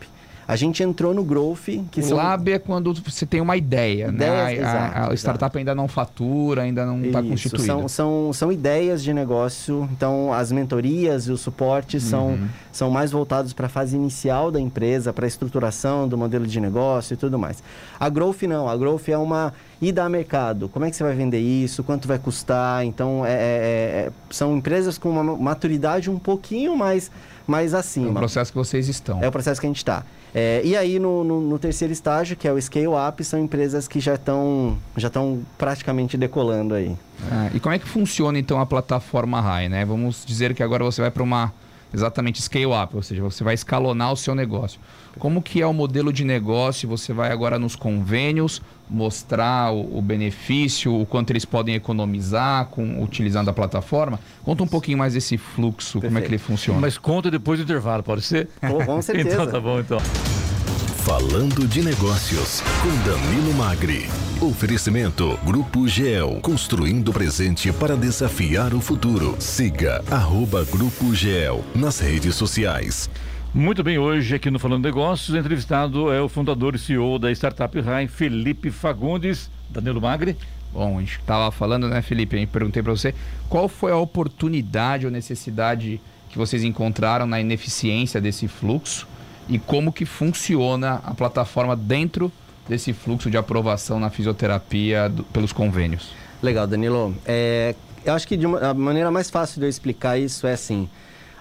A 0.48 0.56
gente 0.56 0.84
entrou 0.84 1.14
no 1.14 1.24
Growth, 1.24 1.70
que 1.92 2.02
o 2.02 2.04
são... 2.04 2.18
lab 2.18 2.52
é 2.52 2.60
quando 2.60 2.94
você 2.94 3.26
tem 3.26 3.40
uma 3.40 3.56
ideia, 3.56 4.08
Ideias, 4.10 4.14
né? 4.14 4.28
A- 4.30 4.46
a- 4.46 4.54
exato, 4.54 5.12
a, 5.12 5.16
startup 5.16 5.58
ainda 5.58 5.74
não 5.74 5.88
fatura, 5.88 6.64
ainda 6.64 6.86
não 6.86 7.02
está 7.04 7.24
constituída. 7.24 7.66
São, 7.66 7.88
são, 7.88 8.34
são 8.34 8.52
ideias 8.52 9.02
de 9.02 9.14
negócio, 9.14 9.88
então 9.94 10.34
as 10.34 10.52
mentorias 10.52 11.28
e 11.28 11.32
o 11.32 11.38
suporte 11.38 12.00
são, 12.00 12.32
Uhum. 12.32 12.48
são 12.72 12.90
mais 12.92 13.12
voltados 13.12 13.54
para 13.54 13.68
a 13.68 13.70
fase 13.70 13.96
inicial 13.96 14.52
da 14.52 14.60
empresa, 14.60 15.14
para 15.14 15.26
a 15.26 15.28
estruturação 15.28 16.08
do 16.08 16.18
modelo 16.18 16.46
de 16.46 16.60
negócio 16.60 17.14
e 17.14 17.18
tudo 17.18 17.40
mais. 17.40 17.64
A 18.00 18.10
Growth 18.10 18.44
não, 18.44 18.68
a 18.68 18.76
Growth 18.76 19.08
é 19.10 19.18
uma 19.18 19.54
ida 19.82 20.04
a 20.04 20.10
mercado. 20.10 20.68
Como 20.70 20.84
é 20.86 20.90
que 20.90 20.96
você 20.96 21.04
vai 21.04 21.16
vender 21.16 21.40
isso? 21.40 21.84
Quanto 21.84 22.08
vai 22.08 22.20
custar? 22.20 22.86
Então, 22.86 23.26
é- 23.26 23.32
é- 23.32 23.36
é- 24.08 24.12
são 24.30 24.58
empresas 24.58 24.98
com 24.98 25.10
uma 25.10 25.24
maturidade 25.24 26.10
um 26.10 26.20
pouquinho 26.20 26.76
mais, 26.76 27.10
mais 27.48 27.74
É 27.74 27.78
o 27.78 27.80
acima. 27.80 28.20
processo 28.20 28.52
que 28.52 28.58
vocês 28.58 28.88
estão. 28.90 29.24
É 29.24 29.28
o 29.28 29.32
processo 29.32 29.60
que 29.62 29.68
a 29.68 29.70
gente 29.70 29.78
está. 29.78 30.04
E 30.66 30.76
aí, 30.76 30.98
no, 30.98 31.24
no- 31.24 31.42
no 31.42 31.60
terceiro 31.60 31.94
estágio, 31.94 32.36
que 32.36 32.48
é 32.48 32.52
o 32.52 32.60
Scale 32.60 32.88
Up, 32.88 33.24
são 33.24 33.40
empresas 33.40 33.88
que 33.88 34.00
já 34.00 34.16
estão 34.16 34.78
já 34.98 35.10
praticamente 35.58 36.18
decolando 36.18 36.74
aí. 36.74 36.96
Ah, 37.32 37.50
e 37.54 37.60
como 37.60 37.76
é 37.76 37.80
que 37.80 37.88
funciona 37.88 38.40
então 38.40 38.60
a 38.60 38.66
plataforma 38.66 39.40
RAI, 39.40 39.70
né? 39.70 39.86
Vamos 39.86 40.24
dizer 40.26 40.54
que 40.56 40.64
agora 40.64 40.84
você 40.84 41.02
vai 41.02 41.12
para 41.12 41.22
uma 41.24 41.54
exatamente 41.94 42.42
scale 42.42 42.66
up, 42.66 42.96
ou 42.96 43.04
seja, 43.04 43.22
você 43.22 43.44
vai 43.44 43.54
escalonar 43.54 44.12
o 44.12 44.18
seu 44.18 44.34
negócio. 44.34 44.80
Como 45.20 45.42
que 45.42 45.62
é 45.62 45.68
o 45.68 45.74
modelo 45.74 46.12
de 46.12 46.24
negócio? 46.24 46.88
Você 46.90 47.14
vai 47.14 47.32
agora 47.32 47.60
nos 47.60 47.76
convênios 47.76 48.62
mostrar 48.90 49.72
o, 49.72 49.98
o 49.98 50.02
benefício, 50.02 50.94
o 50.94 51.06
quanto 51.06 51.32
eles 51.32 51.46
podem 51.46 51.76
economizar 51.76 52.66
com 52.68 53.02
utilizando 53.02 53.50
a 53.50 53.54
plataforma? 53.54 54.20
Conta 54.44 54.64
um 54.64 54.68
pouquinho 54.68 54.98
mais 54.98 55.14
desse 55.14 55.38
fluxo, 55.38 56.02
como 56.02 56.18
é 56.18 56.22
que 56.22 56.28
ele 56.28 56.38
funciona. 56.38 56.80
Mas 56.80 56.98
conta 56.98 57.32
depois 57.32 57.60
do 57.60 57.64
intervalo, 57.64 58.04
pode 58.04 58.22
ser? 58.22 58.50
Com, 58.60 58.86
com 58.86 59.02
certeza. 59.04 59.30
Então 59.36 59.48
tá 59.48 59.60
bom, 59.60 59.80
então. 59.80 60.00
Falando 61.04 61.68
de 61.68 61.84
Negócios, 61.84 62.62
com 62.82 63.12
Danilo 63.12 63.54
Magri. 63.56 64.08
Oferecimento 64.40 65.38
Grupo 65.46 65.86
GEL, 65.86 66.40
construindo 66.42 67.10
o 67.10 67.14
presente 67.14 67.74
para 67.74 67.98
desafiar 67.98 68.74
o 68.74 68.80
futuro. 68.80 69.36
Siga 69.38 70.02
arroba 70.10 70.64
Grupo 70.64 71.14
GEL 71.14 71.62
nas 71.76 72.00
redes 72.00 72.36
sociais. 72.36 73.10
Muito 73.56 73.84
bem, 73.84 74.00
hoje 74.00 74.34
aqui 74.34 74.50
no 74.50 74.58
Falando 74.58 74.84
Negócios, 74.84 75.38
entrevistado 75.38 76.12
é 76.12 76.20
o 76.20 76.28
fundador 76.28 76.74
e 76.74 76.80
CEO 76.80 77.20
da 77.20 77.32
Startup 77.32 77.80
Rai, 77.82 78.08
Felipe 78.08 78.72
Fagundes. 78.72 79.48
Danilo 79.70 80.02
Magri. 80.02 80.36
Bom, 80.74 80.98
a 80.98 81.00
gente 81.02 81.20
estava 81.20 81.52
falando, 81.52 81.88
né, 81.88 82.02
Felipe? 82.02 82.36
Eu 82.36 82.48
perguntei 82.48 82.82
para 82.82 82.92
você 82.92 83.14
qual 83.48 83.70
foi 83.70 83.92
a 83.92 83.96
oportunidade 83.96 85.06
ou 85.06 85.12
necessidade 85.12 86.02
que 86.32 86.38
vocês 86.38 86.64
encontraram 86.64 87.28
na 87.28 87.40
ineficiência 87.40 88.20
desse 88.20 88.48
fluxo 88.48 89.08
e 89.48 89.60
como 89.60 89.94
que 89.94 90.04
funciona 90.04 90.96
a 91.04 91.14
plataforma 91.14 91.76
dentro 91.76 92.32
desse 92.68 92.92
fluxo 92.92 93.30
de 93.30 93.38
aprovação 93.38 94.00
na 94.00 94.10
fisioterapia 94.10 95.08
do, 95.10 95.24
pelos 95.26 95.54
convênios. 95.54 96.10
Legal, 96.42 96.66
Danilo. 96.66 97.16
É, 97.24 97.76
eu 98.04 98.16
acho 98.16 98.28
que 98.28 98.36
uma, 98.44 98.72
a 98.72 98.74
maneira 98.74 99.12
mais 99.12 99.30
fácil 99.30 99.60
de 99.60 99.68
eu 99.68 99.70
explicar 99.70 100.18
isso 100.18 100.48
é 100.48 100.54
assim: 100.54 100.90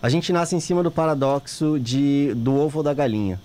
a 0.02 0.08
gente 0.08 0.32
nasce 0.32 0.56
em 0.56 0.60
cima 0.60 0.82
do 0.82 0.90
paradoxo 0.90 1.78
de, 1.78 2.34
do 2.34 2.56
ovo 2.56 2.78
ou 2.78 2.82
da 2.82 2.92
galinha. 2.92 3.40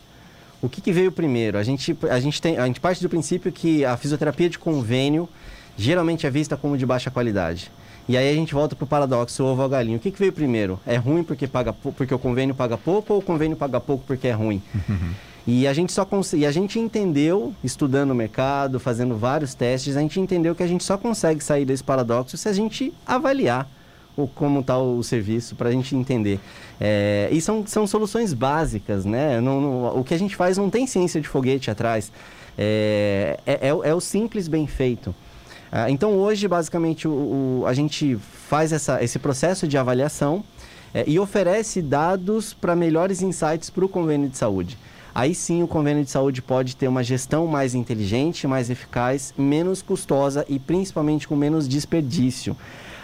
O 0.60 0.68
que, 0.68 0.82
que 0.82 0.92
veio 0.92 1.12
primeiro? 1.12 1.56
A 1.56 1.64
gente, 1.64 1.96
a, 2.10 2.20
gente 2.20 2.42
tem, 2.42 2.58
a 2.58 2.66
gente 2.66 2.80
parte 2.80 3.00
do 3.00 3.08
princípio 3.08 3.52
que 3.52 3.86
a 3.86 3.96
fisioterapia 3.96 4.50
de 4.50 4.58
convênio 4.58 5.30
geralmente 5.78 6.26
é 6.26 6.32
vista 6.32 6.58
como 6.58 6.76
de 6.76 6.84
baixa 6.84 7.12
qualidade. 7.12 7.72
E 8.10 8.18
aí 8.18 8.32
a 8.32 8.34
gente 8.34 8.56
volta 8.56 8.76
para 8.76 8.86
o 8.86 8.88
paradoxo 8.88 9.44
ovo 9.44 9.62
ou 9.62 9.70
galinha. 9.70 9.98
O 9.98 10.00
que, 10.00 10.10
que 10.10 10.18
veio 10.18 10.34
primeiro? 10.34 10.80
É 10.84 10.96
ruim 10.96 11.24
porque, 11.24 11.46
paga, 11.46 11.72
porque 11.74 12.14
o 12.14 12.18
convênio 12.18 12.56
paga 12.56 12.76
pouco 12.76 13.14
ou 13.14 13.20
o 13.20 13.22
convênio 13.22 13.56
paga 13.56 13.80
pouco 13.80 14.04
porque 14.08 14.28
é 14.28 14.32
ruim? 14.32 14.62
E 15.46 15.66
a 15.68 15.74
gente 15.74 15.94
só 15.94 16.06
e 16.34 16.46
a 16.46 16.52
gente 16.52 16.78
entendeu, 16.78 17.54
estudando 17.64 18.12
o 18.12 18.16
mercado, 18.16 18.82
fazendo 18.82 19.16
vários 19.16 19.54
testes, 19.54 19.96
a 19.96 20.02
gente 20.02 20.20
entendeu 20.20 20.54
que 20.54 20.64
a 20.64 20.68
gente 20.68 20.84
só 20.84 20.98
consegue 20.98 21.42
sair 21.42 21.64
desse 21.64 21.84
paradoxo 21.84 22.36
se 22.36 22.50
a 22.50 22.54
gente 22.54 22.94
avaliar 23.06 23.66
o, 24.18 24.28
como 24.28 24.62
está 24.62 24.78
o 24.78 25.02
serviço, 25.04 25.56
para 25.56 25.70
a 25.70 25.72
gente 25.72 25.96
entender. 25.96 26.40
É, 26.82 27.30
e 27.32 27.40
são, 27.40 27.66
são 27.66 27.86
soluções 27.86 28.34
básicas, 28.34 29.06
né? 29.06 29.40
O 29.94 30.04
que 30.04 30.14
a 30.14 30.20
gente 30.20 30.36
faz 30.36 30.58
não 30.58 30.70
tem 30.70 30.88
ciência 30.88 31.22
de 31.22 31.28
foguete 31.28 31.70
atrás. 31.70 32.12
É, 32.58 33.40
é, 33.46 33.68
é, 33.68 33.70
é 33.70 33.94
o 33.94 34.02
simples 34.02 34.48
bem 34.48 34.66
feito. 34.66 35.14
Ah, 35.72 35.92
então 35.92 36.14
hoje, 36.14 36.48
basicamente, 36.48 37.08
o, 37.08 37.12
o, 37.62 37.64
a 37.68 37.74
gente 37.74 38.18
faz 38.48 38.72
essa, 38.72 39.04
esse 39.04 39.20
processo 39.20 39.68
de 39.68 39.78
avaliação 39.78 40.44
é, 40.94 41.04
e 41.06 41.20
oferece 41.20 41.82
dados 41.82 42.54
para 42.54 42.76
melhores 42.76 43.22
insights 43.22 43.70
para 43.70 43.86
o 43.86 43.90
convênio 43.90 44.30
de 44.30 44.38
saúde. 44.38 44.78
Aí 45.14 45.34
sim 45.34 45.64
o 45.64 45.68
convênio 45.68 46.04
de 46.04 46.12
saúde 46.12 46.42
pode 46.42 46.76
ter 46.76 46.88
uma 46.88 47.04
gestão 47.04 47.48
mais 47.48 47.74
inteligente, 47.74 48.48
mais 48.48 48.70
eficaz, 48.70 49.34
menos 49.38 49.82
custosa 49.82 50.46
e 50.48 50.60
principalmente 50.60 51.28
com 51.28 51.36
menos 51.36 51.68
desperdício. 51.68 52.56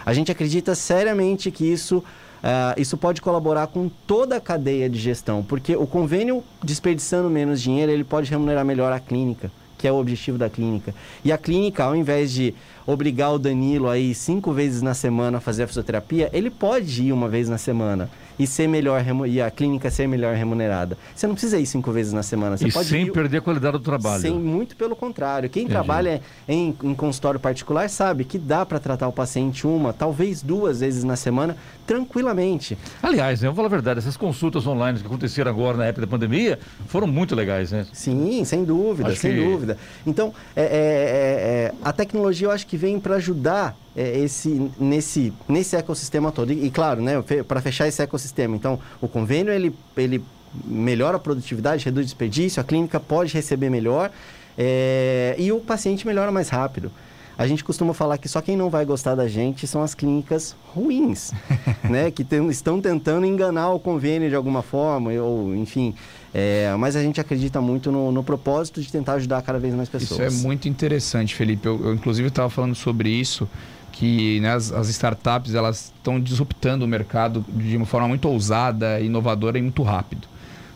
A 0.05 0.13
gente 0.13 0.31
acredita 0.31 0.75
seriamente 0.75 1.49
que 1.49 1.65
isso, 1.65 1.97
uh, 1.97 2.79
isso 2.79 2.97
pode 2.97 3.21
colaborar 3.21 3.67
com 3.67 3.89
toda 4.05 4.37
a 4.37 4.41
cadeia 4.41 4.89
de 4.89 4.99
gestão, 4.99 5.43
porque 5.43 5.75
o 5.75 5.87
convênio 5.87 6.43
desperdiçando 6.63 7.29
menos 7.29 7.61
dinheiro, 7.61 7.91
ele 7.91 8.03
pode 8.03 8.29
remunerar 8.29 8.65
melhor 8.65 8.91
a 8.91 8.99
clínica 8.99 9.51
que 9.83 9.87
é 9.89 9.91
o 9.91 9.97
objetivo 9.97 10.37
da 10.37 10.49
clínica. 10.49 10.95
E 11.25 11.29
a 11.29 11.37
clínica, 11.37 11.83
ao 11.83 11.93
invés 11.93 12.31
de 12.31 12.55
obrigar 12.87 13.33
o 13.33 13.37
Danilo 13.37 13.89
a 13.89 13.99
ir 13.99 14.15
cinco 14.15 14.53
vezes 14.53 14.81
na 14.81 14.93
semana 14.93 15.39
a 15.39 15.41
fazer 15.41 15.63
a 15.63 15.67
fisioterapia, 15.67 16.29
ele 16.31 16.49
pode 16.49 17.03
ir 17.03 17.11
uma 17.11 17.27
vez 17.27 17.49
na 17.49 17.57
semana 17.57 18.09
e 18.37 18.47
ser 18.47 18.67
melhor 18.67 19.03
e 19.27 19.41
a 19.41 19.51
clínica 19.51 19.91
ser 19.91 20.07
melhor 20.07 20.35
remunerada. 20.35 20.97
Você 21.15 21.27
não 21.27 21.35
precisa 21.35 21.59
ir 21.59 21.65
cinco 21.65 21.91
vezes 21.91 22.13
na 22.13 22.23
semana. 22.23 22.57
Você 22.57 22.67
e 22.67 22.71
pode 22.71 22.89
sem 22.89 23.03
ir... 23.05 23.11
perder 23.11 23.37
a 23.37 23.41
qualidade 23.41 23.77
do 23.77 23.83
trabalho. 23.83 24.21
Sem 24.21 24.33
muito 24.33 24.75
pelo 24.75 24.95
contrário. 24.95 25.49
Quem 25.49 25.63
Entendi. 25.63 25.73
trabalha 25.73 26.21
em, 26.47 26.75
em, 26.83 26.95
consultório 26.95 27.39
particular 27.39 27.89
sabe 27.89 28.23
que 28.23 28.37
dá 28.37 28.65
para 28.65 28.79
tratar 28.79 29.07
o 29.07 29.11
paciente 29.11 29.67
uma, 29.67 29.93
talvez 29.93 30.41
duas 30.41 30.79
vezes 30.79 31.03
na 31.03 31.15
semana 31.15 31.55
tranquilamente. 31.85 32.77
Aliás, 33.01 33.41
né, 33.41 33.47
eu 33.47 33.51
vou 33.51 33.57
falar 33.57 33.67
a 33.67 33.69
verdade, 33.69 33.99
essas 33.99 34.17
consultas 34.17 34.65
online 34.65 34.99
que 34.99 35.05
aconteceram 35.05 35.51
agora 35.51 35.77
na 35.77 35.85
época 35.85 36.05
da 36.05 36.09
pandemia 36.09 36.57
foram 36.87 37.05
muito 37.05 37.35
legais, 37.35 37.71
né? 37.71 37.85
Sim, 37.91 38.43
sem 38.45 38.63
dúvida, 38.63 39.09
acho 39.09 39.19
sem 39.19 39.35
que... 39.35 39.72
dúvida. 39.73 39.77
Então, 40.05 40.33
é, 40.55 40.61
é, 40.61 40.65
é, 40.65 40.69
é, 40.69 41.73
a 41.83 41.91
tecnologia 41.91 42.47
eu 42.47 42.51
acho 42.51 42.65
que 42.67 42.77
vem 42.77 42.99
para 42.99 43.15
ajudar 43.15 43.75
é, 43.95 44.19
esse, 44.19 44.71
nesse, 44.79 45.33
nesse 45.47 45.75
ecossistema 45.75 46.31
todo. 46.31 46.51
E, 46.51 46.65
e 46.65 46.71
claro, 46.71 47.01
né, 47.01 47.21
para 47.47 47.61
fechar 47.61 47.87
esse 47.87 48.01
ecossistema, 48.01 48.55
então, 48.55 48.79
o 49.01 49.07
convênio 49.07 49.51
ele, 49.51 49.75
ele 49.97 50.23
melhora 50.65 51.17
a 51.17 51.19
produtividade, 51.19 51.85
reduz 51.85 52.05
desperdício, 52.05 52.61
a 52.61 52.63
clínica 52.63 52.99
pode 52.99 53.33
receber 53.33 53.69
melhor 53.69 54.11
é, 54.57 55.35
e 55.37 55.51
o 55.51 55.59
paciente 55.59 56.05
melhora 56.05 56.31
mais 56.31 56.49
rápido. 56.49 56.91
A 57.37 57.47
gente 57.47 57.63
costuma 57.63 57.93
falar 57.93 58.17
que 58.17 58.27
só 58.27 58.41
quem 58.41 58.55
não 58.55 58.69
vai 58.69 58.85
gostar 58.85 59.15
da 59.15 59.27
gente 59.27 59.65
são 59.65 59.81
as 59.81 59.95
clínicas 59.95 60.55
ruins, 60.73 61.31
né? 61.89 62.11
Que 62.11 62.23
tem, 62.23 62.47
estão 62.49 62.79
tentando 62.79 63.25
enganar 63.25 63.69
o 63.71 63.79
convênio 63.79 64.29
de 64.29 64.35
alguma 64.35 64.61
forma, 64.61 65.11
ou 65.13 65.55
enfim. 65.55 65.95
É, 66.33 66.73
mas 66.77 66.95
a 66.95 67.01
gente 67.01 67.21
acredita 67.21 67.61
muito 67.61 67.91
no, 67.91 68.11
no, 68.11 68.23
propósito 68.23 68.81
de 68.81 68.91
tentar 68.91 69.13
ajudar 69.13 69.41
cada 69.43 69.59
vez 69.59 69.73
mais 69.73 69.87
pessoas. 69.87 70.33
Isso 70.33 70.43
é 70.43 70.47
muito 70.47 70.67
interessante, 70.67 71.35
Felipe. 71.35 71.67
Eu, 71.67 71.79
eu 71.85 71.93
inclusive 71.93 72.27
estava 72.27 72.49
falando 72.49 72.73
sobre 72.73 73.09
isso 73.09 73.47
que 73.91 74.39
né, 74.39 74.51
as, 74.51 74.71
as, 74.71 74.89
startups 74.89 75.53
elas 75.53 75.93
estão 75.95 76.19
disruptando 76.19 76.83
o 76.83 76.87
mercado 76.87 77.45
de 77.47 77.77
uma 77.77 77.85
forma 77.85 78.07
muito 78.07 78.27
ousada, 78.27 78.99
inovadora 78.99 79.59
e 79.59 79.61
muito 79.61 79.83
rápido. 79.83 80.27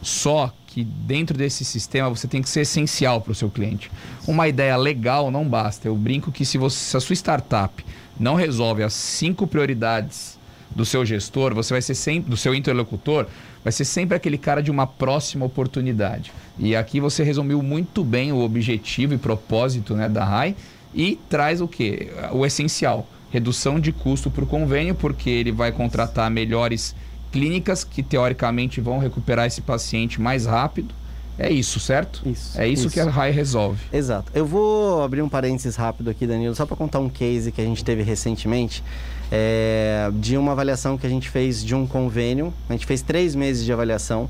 Só 0.01 0.53
que 0.77 0.83
dentro 0.83 1.35
desse 1.35 1.65
sistema 1.65 2.07
você 2.07 2.27
tem 2.27 2.39
que 2.39 2.47
ser 2.47 2.61
essencial 2.61 3.19
para 3.19 3.31
o 3.31 3.35
seu 3.35 3.49
cliente. 3.49 3.89
Uma 4.27 4.47
ideia 4.47 4.77
legal 4.77 5.31
não 5.31 5.43
basta. 5.43 5.87
Eu 5.87 5.95
brinco 5.95 6.31
que 6.31 6.45
se, 6.45 6.55
você, 6.55 6.77
se 6.77 6.95
a 6.95 6.99
sua 6.99 7.15
startup 7.15 7.83
não 8.19 8.35
resolve 8.35 8.83
as 8.83 8.93
cinco 8.93 9.47
prioridades 9.47 10.37
do 10.69 10.85
seu 10.85 11.03
gestor, 11.03 11.55
você 11.55 11.73
vai 11.73 11.81
ser 11.81 11.95
sempre 11.95 12.29
do 12.29 12.37
seu 12.37 12.53
interlocutor, 12.53 13.25
vai 13.63 13.73
ser 13.73 13.85
sempre 13.85 14.15
aquele 14.15 14.37
cara 14.37 14.61
de 14.61 14.69
uma 14.69 14.85
próxima 14.85 15.47
oportunidade. 15.47 16.31
E 16.59 16.75
aqui 16.75 16.99
você 16.99 17.23
resumiu 17.23 17.63
muito 17.63 18.03
bem 18.03 18.31
o 18.31 18.41
objetivo 18.41 19.15
e 19.15 19.17
propósito 19.17 19.95
né, 19.95 20.07
da 20.07 20.23
RAI 20.23 20.55
e 20.93 21.17
traz 21.27 21.59
o 21.59 21.67
que? 21.67 22.11
O 22.31 22.45
essencial: 22.45 23.07
redução 23.31 23.79
de 23.79 23.91
custo 23.91 24.29
para 24.29 24.43
o 24.43 24.47
convênio, 24.47 24.93
porque 24.93 25.31
ele 25.31 25.51
vai 25.51 25.71
contratar 25.71 26.29
melhores 26.29 26.93
clínicas 27.31 27.83
que 27.83 28.01
teoricamente 28.01 28.81
vão 28.81 28.97
recuperar 28.99 29.45
esse 29.45 29.61
paciente 29.61 30.21
mais 30.21 30.45
rápido. 30.45 30.93
É 31.39 31.51
isso, 31.51 31.79
certo? 31.79 32.21
Isso. 32.25 32.59
É 32.59 32.67
isso, 32.67 32.87
isso. 32.87 32.93
que 32.93 32.99
a 32.99 33.09
RAI 33.09 33.31
resolve. 33.31 33.79
Exato. 33.93 34.31
Eu 34.33 34.45
vou 34.45 35.03
abrir 35.03 35.21
um 35.21 35.29
parênteses 35.29 35.75
rápido 35.75 36.09
aqui, 36.09 36.25
Danilo, 36.25 36.55
só 36.55 36.65
para 36.65 36.75
contar 36.75 36.99
um 36.99 37.09
case 37.09 37.51
que 37.51 37.61
a 37.61 37.63
gente 37.63 37.85
teve 37.85 38.01
recentemente 38.01 38.83
é, 39.31 40.09
de 40.15 40.35
uma 40.35 40.53
avaliação 40.53 40.97
que 40.97 41.05
a 41.05 41.09
gente 41.09 41.29
fez 41.29 41.63
de 41.63 41.75
um 41.75 41.85
convênio. 41.85 42.51
A 42.67 42.73
gente 42.73 42.87
fez 42.87 43.03
três 43.03 43.35
meses 43.35 43.63
de 43.63 43.71
avaliação. 43.71 44.27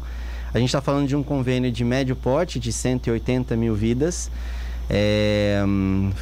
A 0.53 0.59
gente 0.59 0.67
está 0.67 0.81
falando 0.81 1.07
de 1.07 1.15
um 1.15 1.23
convênio 1.23 1.71
de 1.71 1.83
médio 1.83 2.15
porte, 2.15 2.59
de 2.59 2.73
180 2.73 3.55
mil 3.55 3.73
vidas. 3.73 4.29
É, 4.89 5.61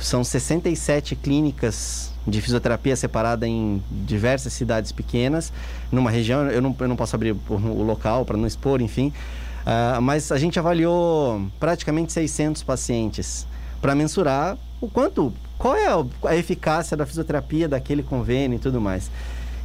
são 0.01 0.23
67 0.23 1.15
clínicas 1.15 2.11
de 2.27 2.41
fisioterapia 2.41 2.95
separada 2.95 3.47
em 3.47 3.81
diversas 3.91 4.53
cidades 4.53 4.91
pequenas, 4.91 5.53
numa 5.91 6.09
região, 6.09 6.49
eu 6.49 6.61
não, 6.61 6.75
eu 6.79 6.87
não 6.87 6.95
posso 6.95 7.15
abrir 7.15 7.35
o, 7.47 7.83
local 7.83 8.25
para 8.25 8.35
não 8.35 8.47
expor, 8.47 8.81
enfim, 8.81 9.13
uh, 9.61 10.01
mas 10.01 10.31
a 10.31 10.37
gente 10.37 10.57
avaliou 10.57 11.45
praticamente 11.59 12.11
600 12.11 12.63
pacientes 12.63 13.45
para 13.79 13.93
mensurar 13.93 14.57
o 14.81 14.89
quanto, 14.89 15.31
qual 15.57 15.75
é 15.75 15.87
a 16.27 16.35
eficácia 16.35 16.97
da 16.97 17.05
fisioterapia 17.05 17.67
daquele 17.67 18.01
convênio 18.01 18.55
e 18.55 18.59
tudo 18.59 18.81
mais. 18.81 19.11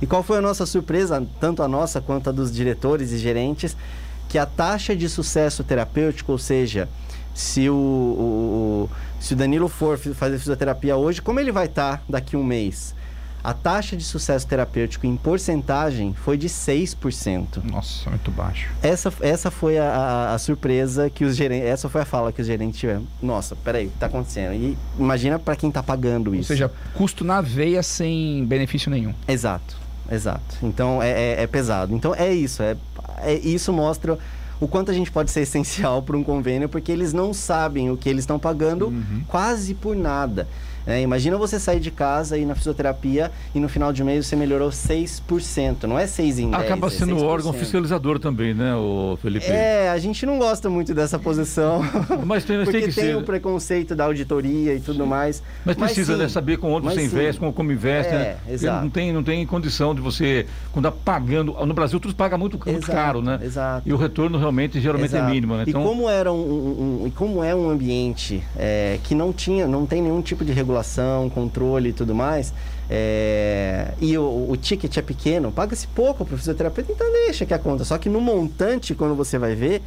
E 0.03 0.07
qual 0.07 0.23
foi 0.23 0.39
a 0.39 0.41
nossa 0.41 0.65
surpresa, 0.65 1.27
tanto 1.39 1.63
a 1.63 1.69
nossa 1.69 2.01
quanto 2.01 2.29
a 2.29 2.33
dos 2.33 2.53
diretores 2.53 3.13
e 3.13 3.19
gerentes, 3.19 3.77
que 4.29 4.39
a 4.39 4.47
taxa 4.47 4.95
de 4.95 5.09
sucesso 5.09 5.65
terapêutico, 5.65 6.33
ou 6.33 6.39
seja, 6.39 6.89
se 7.35 7.69
o, 7.69 7.75
o, 7.75 8.91
se 9.19 9.35
o 9.35 9.37
Danilo 9.37 9.69
for 9.69 9.99
fazer 9.99 10.39
fisioterapia 10.39 10.97
hoje, 10.97 11.23
como 11.23 11.41
ele 11.41 11.53
vai 11.53 11.67
estar 11.67 11.99
tá 11.99 12.03
daqui 12.09 12.37
a 12.37 12.39
um 12.39 12.45
mês? 12.45 12.95
A 13.43 13.55
taxa 13.55 13.97
de 13.97 14.05
sucesso 14.05 14.47
terapêutico 14.47 15.07
em 15.07 15.17
porcentagem 15.17 16.13
foi 16.13 16.37
de 16.37 16.47
6%. 16.47 17.65
Nossa, 17.65 18.11
muito 18.11 18.31
baixo. 18.31 18.69
Essa, 18.83 19.13
essa 19.21 19.51
foi 19.51 19.79
a, 19.79 19.85
a, 19.85 20.35
a 20.35 20.39
surpresa 20.39 21.09
que 21.09 21.25
os 21.25 21.37
gerentes. 21.37 21.67
Essa 21.67 21.89
foi 21.89 22.03
a 22.03 22.05
fala 22.05 22.33
que 22.33 22.43
os 22.43 22.47
gerentes 22.47 22.79
tiveram. 22.79 23.07
Nossa, 23.23 23.57
peraí, 23.57 23.87
o 23.87 23.89
que 23.89 23.95
está 23.95 24.07
acontecendo? 24.07 24.53
E 24.53 24.77
imagina 24.99 25.39
para 25.39 25.57
quem 25.57 25.71
está 25.71 25.83
pagando 25.83 26.35
isso. 26.35 26.53
Ou 26.53 26.57
seja, 26.57 26.71
custo 26.95 27.25
na 27.25 27.41
veia 27.41 27.83
sem 27.83 28.45
benefício 28.45 28.91
nenhum. 28.91 29.15
Exato, 29.27 29.75
exato. 30.13 30.57
Então 30.63 31.03
é, 31.03 31.11
é, 31.11 31.43
é 31.43 31.47
pesado. 31.47 31.95
Então 31.95 32.15
é 32.15 32.31
isso. 32.35 32.63
É, 32.63 32.77
é, 33.23 33.35
isso 33.35 33.73
mostra 33.73 34.19
o 34.61 34.69
quanto 34.69 34.91
a 34.91 34.95
gente 34.95 35.11
pode 35.11 35.31
ser 35.31 35.41
essencial 35.41 36.03
para 36.03 36.17
um 36.17 36.23
convênio, 36.23 36.69
porque 36.69 36.93
eles 36.93 37.13
não 37.13 37.33
sabem 37.33 37.91
o 37.91 37.97
que 37.97 38.09
eles 38.09 38.23
estão 38.23 38.39
pagando 38.39 38.89
uhum. 38.89 39.23
quase 39.27 39.75
por 39.75 39.97
nada. 39.97 40.47
É, 40.87 41.01
imagina 41.01 41.37
você 41.37 41.59
sair 41.59 41.81
de 41.81 41.91
casa 41.91 42.39
e 42.39 42.43
ir 42.43 42.47
na 42.47 42.55
fisioterapia 42.55 43.31
e 43.55 43.61
no 43.61 43.69
final 43.69 43.93
de 43.93 44.03
mês 44.03 44.27
você 44.27 44.37
melhorou 44.37 44.71
6%, 44.71 45.85
não 45.85 45.99
é 45.99 46.07
6 46.07 46.39
em 46.39 46.51
10, 46.51 46.63
Acaba 46.63 46.87
é 46.87 46.91
sendo 46.91 47.23
órgão 47.23 47.53
fiscalizador 47.53 48.19
também, 48.19 48.55
né, 48.55 48.75
o 48.75 49.19
Felipe? 49.21 49.47
É, 49.47 49.91
a 49.91 49.99
gente 49.99 50.25
não 50.25 50.39
gosta 50.39 50.71
muito 50.71 50.95
dessa 50.95 51.19
posição. 51.19 51.83
Mas 52.25 52.45
tem, 52.45 52.59
porque 52.65 52.81
tem 52.81 52.89
que 52.89 52.95
tem 52.95 53.05
ser. 53.05 53.17
o 53.17 53.23
preconceito 53.23 53.95
da 53.95 54.05
auditoria 54.05 54.75
e 54.75 54.81
tudo 54.81 55.03
sim. 55.03 55.09
mais. 55.09 55.43
Mas, 55.65 55.77
mas 55.77 55.93
precisa 55.93 56.17
né, 56.17 56.29
saber 56.29 56.57
com 56.59 56.73
onde 56.73 56.87
você 56.87 57.05
investe, 57.05 57.41
com 57.41 57.53
como 57.53 57.73
investe, 57.73 58.13
é, 58.13 58.19
né? 58.19 58.37
Exato. 58.49 58.83
Não 58.83 58.91
tem, 58.91 59.13
não 59.13 59.23
tem 59.23 59.47
condição 59.47 59.95
de 59.95 60.01
você, 60.01 60.47
quando 60.73 60.89
está 60.89 60.99
pagando, 61.05 61.55
no 61.65 61.75
Brasil 61.75 61.99
tudo 62.01 62.15
paga 62.15 62.39
muito, 62.39 62.59
muito 62.59 62.71
exato, 62.71 62.93
caro, 62.93 63.23
né? 63.23 63.39
Exato. 63.43 63.89
E 63.89 63.93
o 63.93 63.97
retorno 63.97 64.39
realmente 64.39 64.81
geralmente 64.81 65.15
é 65.15 65.19
exato. 65.19 65.31
é 65.31 65.35
mínimo, 65.35 65.57
né? 65.57 65.65
Então... 65.67 65.83
E 65.83 65.85
como 65.85 66.09
era 66.09 66.33
um, 66.33 66.37
um, 66.37 67.05
um, 67.05 67.11
como 67.11 67.43
é 67.43 67.55
um 67.55 67.69
ambiente 67.69 68.43
é, 68.57 68.99
que 69.05 69.15
não 69.15 69.33
tinha, 69.33 69.67
não 69.67 69.87
tem 69.87 70.03
nenhum 70.03 70.23
tipo 70.23 70.45
de 70.45 70.53
regulação 70.53 70.70
regulação, 70.71 71.29
controle 71.29 71.91
e 71.91 71.93
tudo 71.93 72.15
mais, 72.15 72.55
é, 72.89 73.93
e 74.01 74.17
o, 74.17 74.47
o, 74.51 74.57
ticket 74.57 74.97
é 74.97 75.03
pequeno, 75.03 75.51
paga-se 75.51 75.87
pouco 75.89 76.25
para 76.25 76.35
o 76.35 76.39
fisioterapeuta, 76.39 76.93
então 76.93 77.13
deixa 77.13 77.45
que 77.45 77.53
a 77.53 77.59
conta. 77.59 77.85
Só 77.85 77.99
que 77.99 78.09
no 78.09 78.21
montante, 78.21 78.95
quando 78.95 79.15
você 79.15 79.39
vai 79.39 79.55
ver, 79.55 79.83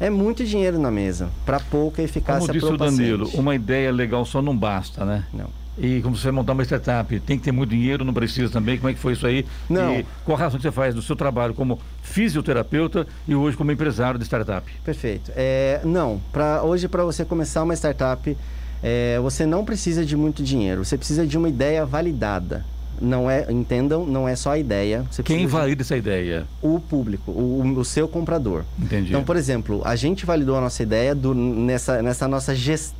é 0.00 0.08
muito 0.08 0.44
dinheiro 0.44 0.78
na 0.78 0.90
mesa, 0.90 1.28
para 1.44 1.58
pouca 1.58 2.00
eficácia 2.00 2.40
Como 2.40 2.52
disse 2.52 2.72
o 2.72 2.76
Danilo, 2.76 3.28
uma 3.34 3.54
ideia 3.54 3.90
legal 3.90 4.24
só 4.24 4.40
não 4.40 4.56
basta, 4.56 5.04
né? 5.04 5.24
Não. 5.32 5.50
E 5.80 6.00
como 6.02 6.16
você 6.16 6.24
vai 6.24 6.32
montar 6.32 6.54
uma 6.54 6.64
startup, 6.64 7.20
tem 7.20 7.38
que 7.38 7.44
ter 7.44 7.52
muito 7.52 7.70
dinheiro, 7.70 8.04
não 8.04 8.12
precisa 8.12 8.52
também. 8.52 8.78
Como 8.78 8.90
é 8.90 8.94
que 8.94 8.98
foi 8.98 9.12
isso 9.12 9.24
aí? 9.24 9.46
Não. 9.70 9.94
E 9.94 10.06
qual 10.24 10.36
a 10.36 10.40
razão 10.40 10.58
que 10.58 10.62
você 10.64 10.72
faz 10.72 10.92
do 10.92 11.00
seu 11.00 11.14
trabalho 11.14 11.54
como 11.54 11.78
fisioterapeuta 12.02 13.06
e 13.28 13.34
hoje 13.36 13.56
como 13.56 13.70
empresário 13.70 14.18
de 14.18 14.24
startup? 14.24 14.68
Perfeito. 14.84 15.30
É, 15.36 15.80
não, 15.84 16.20
pra, 16.32 16.64
hoje 16.64 16.88
para 16.88 17.04
você 17.04 17.24
começar 17.24 17.62
uma 17.62 17.76
startup, 17.76 18.36
é, 18.82 19.18
você 19.20 19.44
não 19.46 19.64
precisa 19.64 20.04
de 20.04 20.16
muito 20.16 20.42
dinheiro. 20.42 20.84
Você 20.84 20.96
precisa 20.96 21.26
de 21.26 21.36
uma 21.36 21.48
ideia 21.48 21.84
validada. 21.84 22.64
Não 23.00 23.30
é, 23.30 23.46
entendam, 23.50 24.04
não 24.04 24.28
é 24.28 24.34
só 24.34 24.52
a 24.52 24.58
ideia. 24.58 25.04
Quem 25.24 25.46
valida 25.46 25.82
essa 25.82 25.96
ideia? 25.96 26.46
O 26.60 26.80
público, 26.80 27.30
o, 27.30 27.62
o, 27.78 27.84
seu 27.84 28.08
comprador. 28.08 28.64
Entendi. 28.76 29.10
Então, 29.10 29.22
por 29.22 29.36
exemplo, 29.36 29.82
a 29.84 29.94
gente 29.94 30.26
validou 30.26 30.56
a 30.56 30.60
nossa 30.60 30.82
ideia 30.82 31.14
do, 31.14 31.32
nessa, 31.32 32.02
nessa 32.02 32.26
nossa 32.26 32.56
gest, 32.56 32.94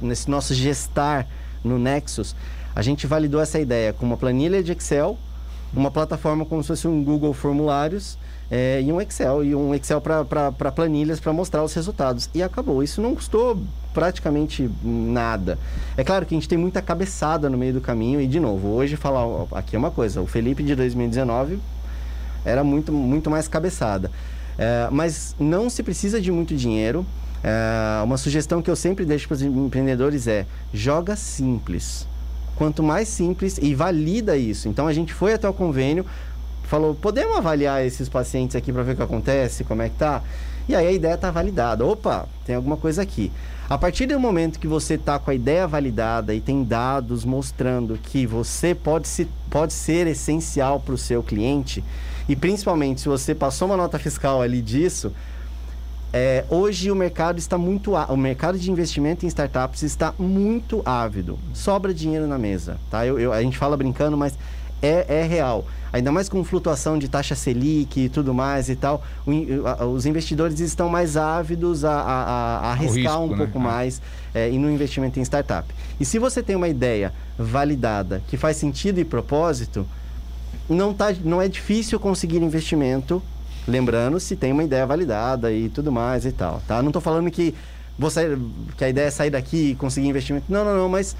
nesse 0.00 0.30
nosso 0.30 0.54
gestar 0.54 1.26
no 1.64 1.78
Nexus, 1.78 2.36
a 2.74 2.82
gente 2.82 3.06
validou 3.06 3.40
essa 3.40 3.58
ideia 3.58 3.92
com 3.92 4.06
uma 4.06 4.16
planilha 4.16 4.62
de 4.62 4.72
Excel, 4.72 5.18
uma 5.74 5.90
plataforma 5.90 6.44
como 6.44 6.62
se 6.62 6.68
fosse 6.68 6.86
um 6.86 7.02
Google 7.02 7.34
Formulários 7.34 8.16
é, 8.50 8.80
e 8.80 8.92
um 8.92 9.00
Excel, 9.00 9.44
e 9.44 9.54
um 9.54 9.74
Excel 9.74 10.00
para 10.00 10.72
planilhas 10.72 11.20
para 11.20 11.32
mostrar 11.32 11.62
os 11.62 11.74
resultados. 11.74 12.30
E 12.34 12.42
acabou. 12.42 12.82
Isso 12.82 13.00
não 13.00 13.14
custou 13.14 13.60
praticamente 13.92 14.70
nada. 14.82 15.58
É 15.96 16.04
claro 16.04 16.24
que 16.26 16.34
a 16.34 16.36
gente 16.36 16.48
tem 16.48 16.58
muita 16.58 16.80
cabeçada 16.80 17.48
no 17.50 17.58
meio 17.58 17.74
do 17.74 17.80
caminho, 17.80 18.20
e 18.20 18.26
de 18.26 18.40
novo, 18.40 18.68
hoje 18.68 18.96
falar 18.96 19.46
aqui 19.52 19.76
é 19.76 19.78
uma 19.78 19.90
coisa, 19.90 20.20
o 20.20 20.26
Felipe 20.26 20.62
de 20.62 20.74
2019 20.74 21.58
era 22.44 22.64
muito, 22.64 22.92
muito 22.92 23.30
mais 23.30 23.48
cabeçada. 23.48 24.10
É, 24.58 24.88
mas 24.90 25.34
não 25.38 25.70
se 25.70 25.82
precisa 25.82 26.20
de 26.20 26.30
muito 26.30 26.54
dinheiro. 26.54 27.06
É, 27.42 28.02
uma 28.02 28.16
sugestão 28.16 28.60
que 28.60 28.70
eu 28.70 28.76
sempre 28.76 29.04
deixo 29.04 29.26
para 29.26 29.34
os 29.34 29.42
empreendedores 29.42 30.26
é: 30.26 30.46
joga 30.72 31.16
simples. 31.16 32.06
Quanto 32.56 32.82
mais 32.82 33.08
simples 33.08 33.58
e 33.60 33.74
valida 33.74 34.36
isso. 34.36 34.68
Então 34.68 34.86
a 34.86 34.92
gente 34.92 35.14
foi 35.14 35.32
até 35.32 35.48
o 35.48 35.52
convênio, 35.54 36.04
falou: 36.64 36.94
podemos 36.94 37.36
avaliar 37.36 37.84
esses 37.84 38.08
pacientes 38.08 38.54
aqui 38.54 38.72
para 38.72 38.82
ver 38.82 38.92
o 38.92 38.96
que 38.96 39.02
acontece, 39.02 39.64
como 39.64 39.80
é 39.80 39.88
que 39.88 39.96
tá? 39.96 40.22
E 40.68 40.74
aí 40.74 40.86
a 40.86 40.92
ideia 40.92 41.14
está 41.14 41.30
validada. 41.30 41.84
Opa, 41.84 42.28
tem 42.44 42.54
alguma 42.54 42.76
coisa 42.76 43.00
aqui. 43.00 43.32
A 43.70 43.78
partir 43.78 44.06
do 44.06 44.18
momento 44.18 44.58
que 44.58 44.66
você 44.66 44.94
está 44.94 45.16
com 45.16 45.30
a 45.30 45.34
ideia 45.34 45.64
validada 45.64 46.34
e 46.34 46.40
tem 46.40 46.64
dados 46.64 47.24
mostrando 47.24 47.96
que 48.02 48.26
você 48.26 48.74
pode, 48.74 49.06
se, 49.06 49.28
pode 49.48 49.72
ser 49.72 50.08
essencial 50.08 50.80
para 50.80 50.92
o 50.92 50.98
seu 50.98 51.22
cliente, 51.22 51.84
e 52.28 52.34
principalmente 52.34 53.00
se 53.00 53.08
você 53.08 53.32
passou 53.32 53.68
uma 53.68 53.76
nota 53.76 53.96
fiscal 53.96 54.42
ali 54.42 54.60
disso, 54.60 55.12
é, 56.12 56.44
hoje 56.50 56.90
o 56.90 56.96
mercado 56.96 57.38
está 57.38 57.56
muito 57.56 57.92
o 57.92 58.16
mercado 58.16 58.58
de 58.58 58.68
investimento 58.72 59.24
em 59.24 59.28
startups 59.28 59.84
está 59.84 60.12
muito 60.18 60.82
ávido. 60.84 61.38
Sobra 61.54 61.94
dinheiro 61.94 62.26
na 62.26 62.36
mesa 62.36 62.76
tá? 62.90 63.06
Eu, 63.06 63.20
eu, 63.20 63.32
a 63.32 63.40
gente 63.40 63.56
fala 63.56 63.76
brincando 63.76 64.16
mas 64.16 64.36
é, 64.82 65.04
é, 65.08 65.22
real 65.24 65.66
ainda 65.92 66.12
mais 66.12 66.28
com 66.28 66.42
flutuação 66.44 66.98
de 66.98 67.08
taxa 67.08 67.34
selic 67.34 68.00
e 68.00 68.08
tudo 68.08 68.32
mais 68.32 68.68
e 68.68 68.76
tal 68.76 69.02
o, 69.26 69.86
os 69.92 70.06
investidores 70.06 70.60
estão 70.60 70.88
mais 70.88 71.16
ávidos 71.16 71.84
a, 71.84 71.92
a, 71.92 72.58
a 72.58 72.70
arriscar 72.72 73.18
risco, 73.18 73.18
um 73.18 73.30
né? 73.30 73.36
pouco 73.36 73.58
né? 73.58 73.64
mais 73.64 74.02
é, 74.34 74.50
e 74.50 74.58
no 74.58 74.70
investimento 74.70 75.18
em 75.18 75.22
startup 75.22 75.68
e 75.98 76.04
se 76.04 76.18
você 76.18 76.42
tem 76.42 76.56
uma 76.56 76.68
ideia 76.68 77.12
validada 77.38 78.22
que 78.28 78.36
faz 78.36 78.56
sentido 78.56 78.98
e 79.00 79.04
propósito 79.04 79.86
não 80.68 80.94
tá 80.94 81.12
não 81.24 81.42
é 81.42 81.48
difícil 81.48 81.98
conseguir 81.98 82.38
investimento 82.38 83.22
Lembrando 83.66 84.18
se 84.18 84.36
tem 84.36 84.52
uma 84.52 84.64
ideia 84.64 84.86
validada 84.86 85.52
e 85.52 85.68
tudo 85.68 85.92
mais 85.92 86.24
e 86.24 86.32
tal, 86.32 86.62
tá? 86.66 86.82
Não 86.82 86.88
estou 86.88 87.02
falando 87.02 87.30
que, 87.30 87.54
você, 87.98 88.36
que 88.76 88.84
a 88.84 88.88
ideia 88.88 89.06
é 89.06 89.10
sair 89.10 89.30
daqui 89.30 89.70
e 89.70 89.74
conseguir 89.74 90.08
investimento. 90.08 90.46
Não, 90.48 90.64
não, 90.64 90.76
não, 90.76 90.88
mas 90.88 91.16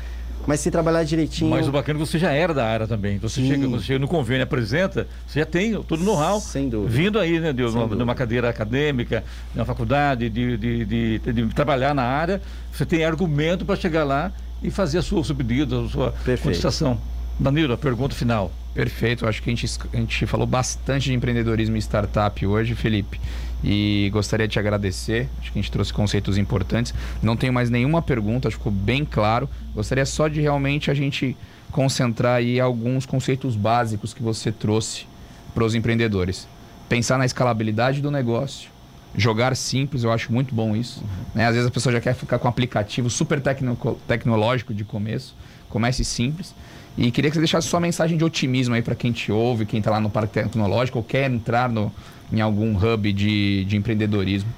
mas 0.46 0.61
se 0.61 0.70
trabalhar 0.70 1.05
direitinho. 1.05 1.50
Mas 1.50 1.68
o 1.68 1.72
bacana 1.72 1.98
é 1.98 2.03
que 2.03 2.09
você 2.09 2.18
já 2.18 2.33
era 2.33 2.53
da 2.55 2.66
área 2.66 2.87
também. 2.87 3.18
Você, 3.18 3.40
chega, 3.46 3.68
você 3.68 3.85
chega 3.85 3.98
no 3.98 4.09
convênio, 4.09 4.42
apresenta, 4.42 5.07
você 5.26 5.40
já 5.40 5.46
tem 5.46 5.72
todo 5.83 6.00
o 6.00 6.05
know-how. 6.05 6.40
Sem 6.40 6.68
dúvida. 6.68 6.90
Vindo 6.90 7.18
aí, 7.18 7.38
né, 7.38 7.53
Deus, 7.53 7.74
numa, 7.74 7.94
numa, 7.94 8.14
cadeira 8.14 8.48
acadêmica, 8.48 9.24
na 9.55 9.64
faculdade, 9.64 10.29
de, 10.29 10.57
de, 10.57 10.85
de, 10.85 11.18
de, 11.18 11.46
trabalhar 11.55 11.94
na 11.94 12.03
área, 12.03 12.40
você 12.72 12.85
tem 12.85 13.05
argumento 13.05 13.64
para 13.64 13.76
chegar 13.76 14.05
lá 14.05 14.33
e 14.62 14.70
fazer 14.70 14.98
a 14.98 15.03
sua 15.03 15.22
subida, 15.24 15.81
a 15.81 15.88
sua 15.88 16.12
Perfeito. 16.12 16.42
contestação. 16.42 16.98
Danilo, 17.38 17.72
a 17.72 17.79
pergunta 17.79 18.14
final. 18.14 18.53
Perfeito, 18.74 19.26
acho 19.26 19.42
que 19.42 19.50
a 19.50 19.55
gente, 19.55 19.79
a 19.92 19.96
gente 19.96 20.26
falou 20.26 20.46
bastante 20.46 21.05
de 21.05 21.14
empreendedorismo 21.14 21.76
e 21.76 21.81
startup 21.81 22.46
hoje, 22.46 22.74
Felipe. 22.74 23.20
E 23.62 24.09
gostaria 24.12 24.49
de 24.49 24.53
te 24.53 24.59
agradecer. 24.59 25.29
Acho 25.40 25.53
que 25.53 25.59
a 25.59 25.62
gente 25.62 25.70
trouxe 25.70 25.92
conceitos 25.92 26.38
importantes. 26.38 26.94
Não 27.23 27.37
tenho 27.37 27.53
mais 27.53 27.68
nenhuma 27.70 28.01
pergunta, 28.01 28.49
acho 28.49 28.57
que 28.57 28.62
ficou 28.62 28.73
bem 28.73 29.05
claro. 29.05 29.49
Gostaria 29.75 30.07
só 30.07 30.29
de 30.29 30.40
realmente 30.40 30.90
a 30.90 30.94
gente 30.94 31.37
concentrar 31.70 32.37
aí 32.37 32.59
alguns 32.59 33.07
conceitos 33.07 33.55
básicos 33.55 34.12
que 34.12 34.23
você 34.23 34.51
trouxe 34.51 35.07
para 35.55 35.64
os 35.64 35.75
empreendedores. 35.75 36.49
Pensar 36.88 37.18
na 37.18 37.25
escalabilidade 37.25 38.01
do 38.01 38.11
negócio, 38.11 38.70
jogar 39.14 39.57
simples, 39.57 40.05
eu 40.05 40.12
acho 40.12 40.33
muito 40.33 40.55
bom 40.55 40.77
isso. 40.77 41.01
Uhum. 41.01 41.25
Né? 41.35 41.46
Às 41.46 41.55
vezes 41.55 41.68
a 41.68 41.70
pessoa 41.70 41.92
já 41.92 42.01
quer 42.01 42.14
ficar 42.14 42.38
com 42.38 42.46
um 42.46 42.51
aplicativo 42.51 43.11
super 43.11 43.40
tecno 43.40 43.77
tecnológico 44.07 44.73
de 44.73 44.85
começo. 44.85 45.35
Comece 45.68 46.05
simples. 46.05 46.55
E 46.99 47.11
queria 47.11 47.31
que 47.31 47.35
você 47.35 47.40
deixasse 47.40 47.68
sua 47.68 47.81
mensagem 47.81 48.18
de 48.18 48.25
otimismo 48.25 48.75
aí 48.75 48.83
para 48.83 48.94
quem 48.94 49.12
te 49.12 49.31
ouve, 49.31 49.64
quem 49.64 49.79
está 49.79 49.90
lá 49.90 50.01
no 50.01 50.11
Parque 50.11 50.35
Tecnológico 50.35 50.99
ou 50.99 51.05
quer 51.05 51.31
entrar 51.31 51.68
no, 51.68 51.92
em 52.33 52.40
algum 52.40 52.77
hub 52.77 53.12
de, 53.12 53.64
de 53.64 53.77
empreendedorismo. 53.77 54.51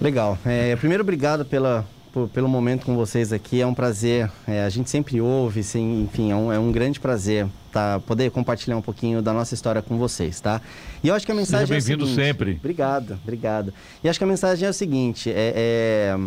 Legal. 0.00 0.38
É, 0.44 0.74
primeiro, 0.76 1.02
obrigado 1.02 1.44
pela, 1.44 1.86
por, 2.12 2.28
pelo 2.28 2.48
momento 2.48 2.86
com 2.86 2.94
vocês 2.96 3.32
aqui. 3.32 3.60
É 3.60 3.66
um 3.66 3.74
prazer. 3.74 4.30
É, 4.46 4.64
a 4.64 4.68
gente 4.68 4.90
sempre 4.90 5.20
ouve, 5.20 5.62
sim, 5.62 6.02
enfim, 6.02 6.30
é 6.30 6.36
um, 6.36 6.52
é 6.52 6.58
um 6.58 6.70
grande 6.70 7.00
prazer 7.00 7.46
tá, 7.72 8.00
poder 8.00 8.30
compartilhar 8.30 8.76
um 8.76 8.82
pouquinho 8.82 9.22
da 9.22 9.32
nossa 9.32 9.54
história 9.54 9.80
com 9.80 9.96
vocês, 9.96 10.40
tá? 10.40 10.60
E 11.02 11.08
eu 11.08 11.14
acho 11.14 11.24
que 11.24 11.32
a 11.32 11.34
mensagem 11.34 11.66
Seja 11.66 11.96
bem-vindo 11.96 12.10
é 12.10 12.14
sempre. 12.14 12.52
Obrigado, 12.52 13.18
obrigado. 13.22 13.72
E 14.02 14.08
acho 14.08 14.18
que 14.18 14.24
a 14.24 14.28
mensagem 14.28 14.66
é 14.66 14.70
o 14.70 14.74
seguinte: 14.74 15.30
é, 15.30 16.14
é 16.16 16.18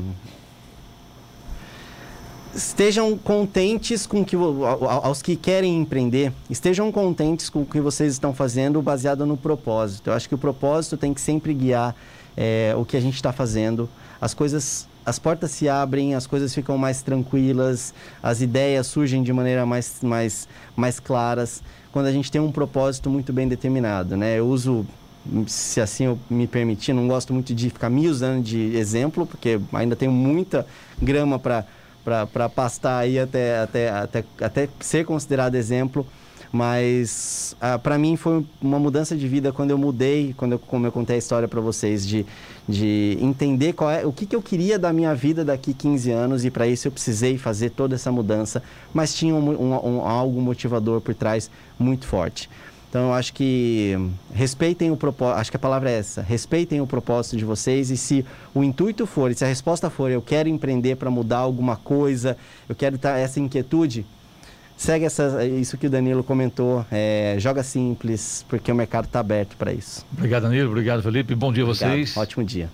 estejam 2.56 3.17
contentes 3.17 4.06
com 4.06 4.24
que 4.24 4.36
aos 4.36 5.22
que 5.22 5.36
querem 5.36 5.82
empreender, 5.82 6.32
estejam 6.50 6.91
contentes 6.91 7.50
com 7.50 7.62
o 7.62 7.65
que 7.65 7.82
vocês 7.82 8.13
estão 8.13 8.34
fazendo 8.34 8.82
baseado 8.82 9.26
no 9.26 9.36
propósito. 9.36 10.10
Eu 10.10 10.13
acho 10.13 10.30
que 10.30 10.36
o 10.36 10.38
propósito 10.38 10.96
tem 10.96 11.13
que 11.13 11.22
sempre 11.22 11.54
guiar 11.54 11.96
é, 12.38 12.74
o 12.78 12.86
que 12.86 12.96
a 12.96 13.02
gente 13.02 13.15
está 13.15 13.32
fazendo. 13.32 13.89
As 14.22 14.34
coisas, 14.34 14.88
as 15.06 15.20
portas 15.20 15.52
se 15.52 15.68
abrem, 15.68 16.16
as 16.16 16.26
coisas 16.26 16.54
ficam 16.54 16.78
mais 16.78 17.02
tranquilas, 17.02 17.94
as 18.22 18.42
ideias 18.42 18.88
surgem 18.88 19.24
de 19.24 19.34
maneira 19.34 19.66
mais, 19.66 19.98
mais, 20.02 20.48
mais 20.76 21.00
claras 21.00 21.62
quando 21.92 22.08
a 22.08 22.12
gente 22.12 22.32
tem 22.32 22.42
um 22.42 22.52
propósito 22.52 23.10
muito 23.10 23.32
bem 23.32 23.48
determinado, 23.48 24.18
né? 24.18 24.39
Eu 24.39 24.48
uso 24.48 24.86
se 25.48 25.80
assim 25.80 26.06
eu 26.06 26.20
me 26.30 26.48
permitir, 26.48 26.92
não 26.92 27.08
gosto 27.08 27.34
muito 27.34 27.54
de 27.54 27.70
ficar 27.70 27.89
me 27.89 28.08
usando 28.08 28.44
de 28.44 28.76
exemplo, 28.76 29.26
porque 29.26 29.60
ainda 29.72 29.96
tenho 29.96 30.12
muita 30.12 30.66
grama 31.02 31.39
para 31.39 31.66
para 32.04 32.50
pastar 32.50 33.00
aí 33.00 33.18
até, 33.18 33.60
até, 33.60 33.89
até, 33.89 34.26
até 34.42 34.70
ser 34.82 35.06
considerado 35.06 35.56
exemplo. 35.56 36.06
Mas 36.54 37.56
ah, 37.60 37.80
para 37.80 37.98
mim 37.98 38.16
foi 38.16 38.46
uma 38.62 38.78
mudança 38.78 39.16
de 39.16 39.28
vida 39.28 39.52
quando 39.52 39.72
eu 39.72 39.78
mudei, 39.78 40.36
quando 40.38 40.52
eu, 40.52 40.60
como 40.60 40.86
eu 40.86 40.92
contei 40.92 41.16
a 41.16 41.18
história 41.18 41.48
para 41.48 41.60
vocês, 41.60 42.08
de, 42.08 42.28
de 42.70 43.18
entender 43.20 43.74
qual 43.74 43.89
é, 43.89 44.06
o 44.06 44.13
que, 44.13 44.28
que 44.28 44.36
eu 44.36 44.42
queria 44.42 44.78
da 44.78 44.94
minha 44.94 45.16
vida 45.16 45.44
daqui 45.44 45.74
15 45.74 46.12
anos 46.12 46.46
e 46.46 46.52
para 46.52 46.68
isso 46.68 46.88
eu 46.88 46.92
precisei 46.92 47.39
fazer 47.39 47.72
toda 47.72 47.96
essa 47.96 48.12
mudança, 48.12 48.62
mas 48.94 49.16
tinha 49.16 49.34
um, 49.34 49.50
um, 49.50 49.74
um, 49.74 50.02
algo 50.06 50.39
motivador 50.39 51.02
por 51.02 51.16
trás 51.16 51.50
muito 51.80 52.06
forte. 52.06 52.48
Então, 52.88 53.08
eu 53.08 53.13
acho 53.13 53.34
que 53.34 53.98
respeitem 54.32 54.92
o 54.92 54.96
propósito, 54.96 55.39
acho 55.39 55.50
que 55.50 55.58
a 55.58 55.60
palavra 55.60 55.89
é 55.89 55.98
essa, 55.98 56.22
respeitem 56.22 56.80
o 56.80 56.86
propósito 56.86 57.36
de 57.36 57.44
vocês 57.44 57.89
e 57.89 57.98
se 57.98 58.24
o 58.54 58.63
intuito 58.63 59.08
for, 59.08 59.34
se 59.34 59.44
a 59.44 59.48
resposta 59.48 59.89
for, 59.89 60.12
eu 60.12 60.22
quero 60.22 60.48
empreender 60.48 60.98
para 60.98 61.10
mudar 61.10 61.39
alguma 61.39 61.76
coisa, 61.76 62.38
eu 62.70 62.76
quero 62.76 62.98
estar 62.98 63.18
essa 63.18 63.39
inquietude, 63.39 64.06
segue 64.84 65.06
essa, 65.06 65.46
isso 65.46 65.78
que 65.78 65.88
o 65.88 65.89
Danilo 65.89 66.24
comentou, 66.24 66.86
é, 66.91 67.36
joga 67.39 67.63
simples, 67.63 68.46
porque 68.50 68.69
o 68.72 68.76
mercado 68.76 69.06
está 69.06 69.22
aberto 69.22 69.56
para 69.56 69.72
isso. 69.72 70.06
Obrigado, 70.12 70.43
Danilo, 70.43 70.69
obrigado, 70.69 71.02
Felipe, 71.02 71.34
bom 71.34 71.54
dia 71.54 71.63
a 71.63 71.67
vocês. 71.67 72.17
Ótimo 72.17 72.43
dia. 72.43 72.69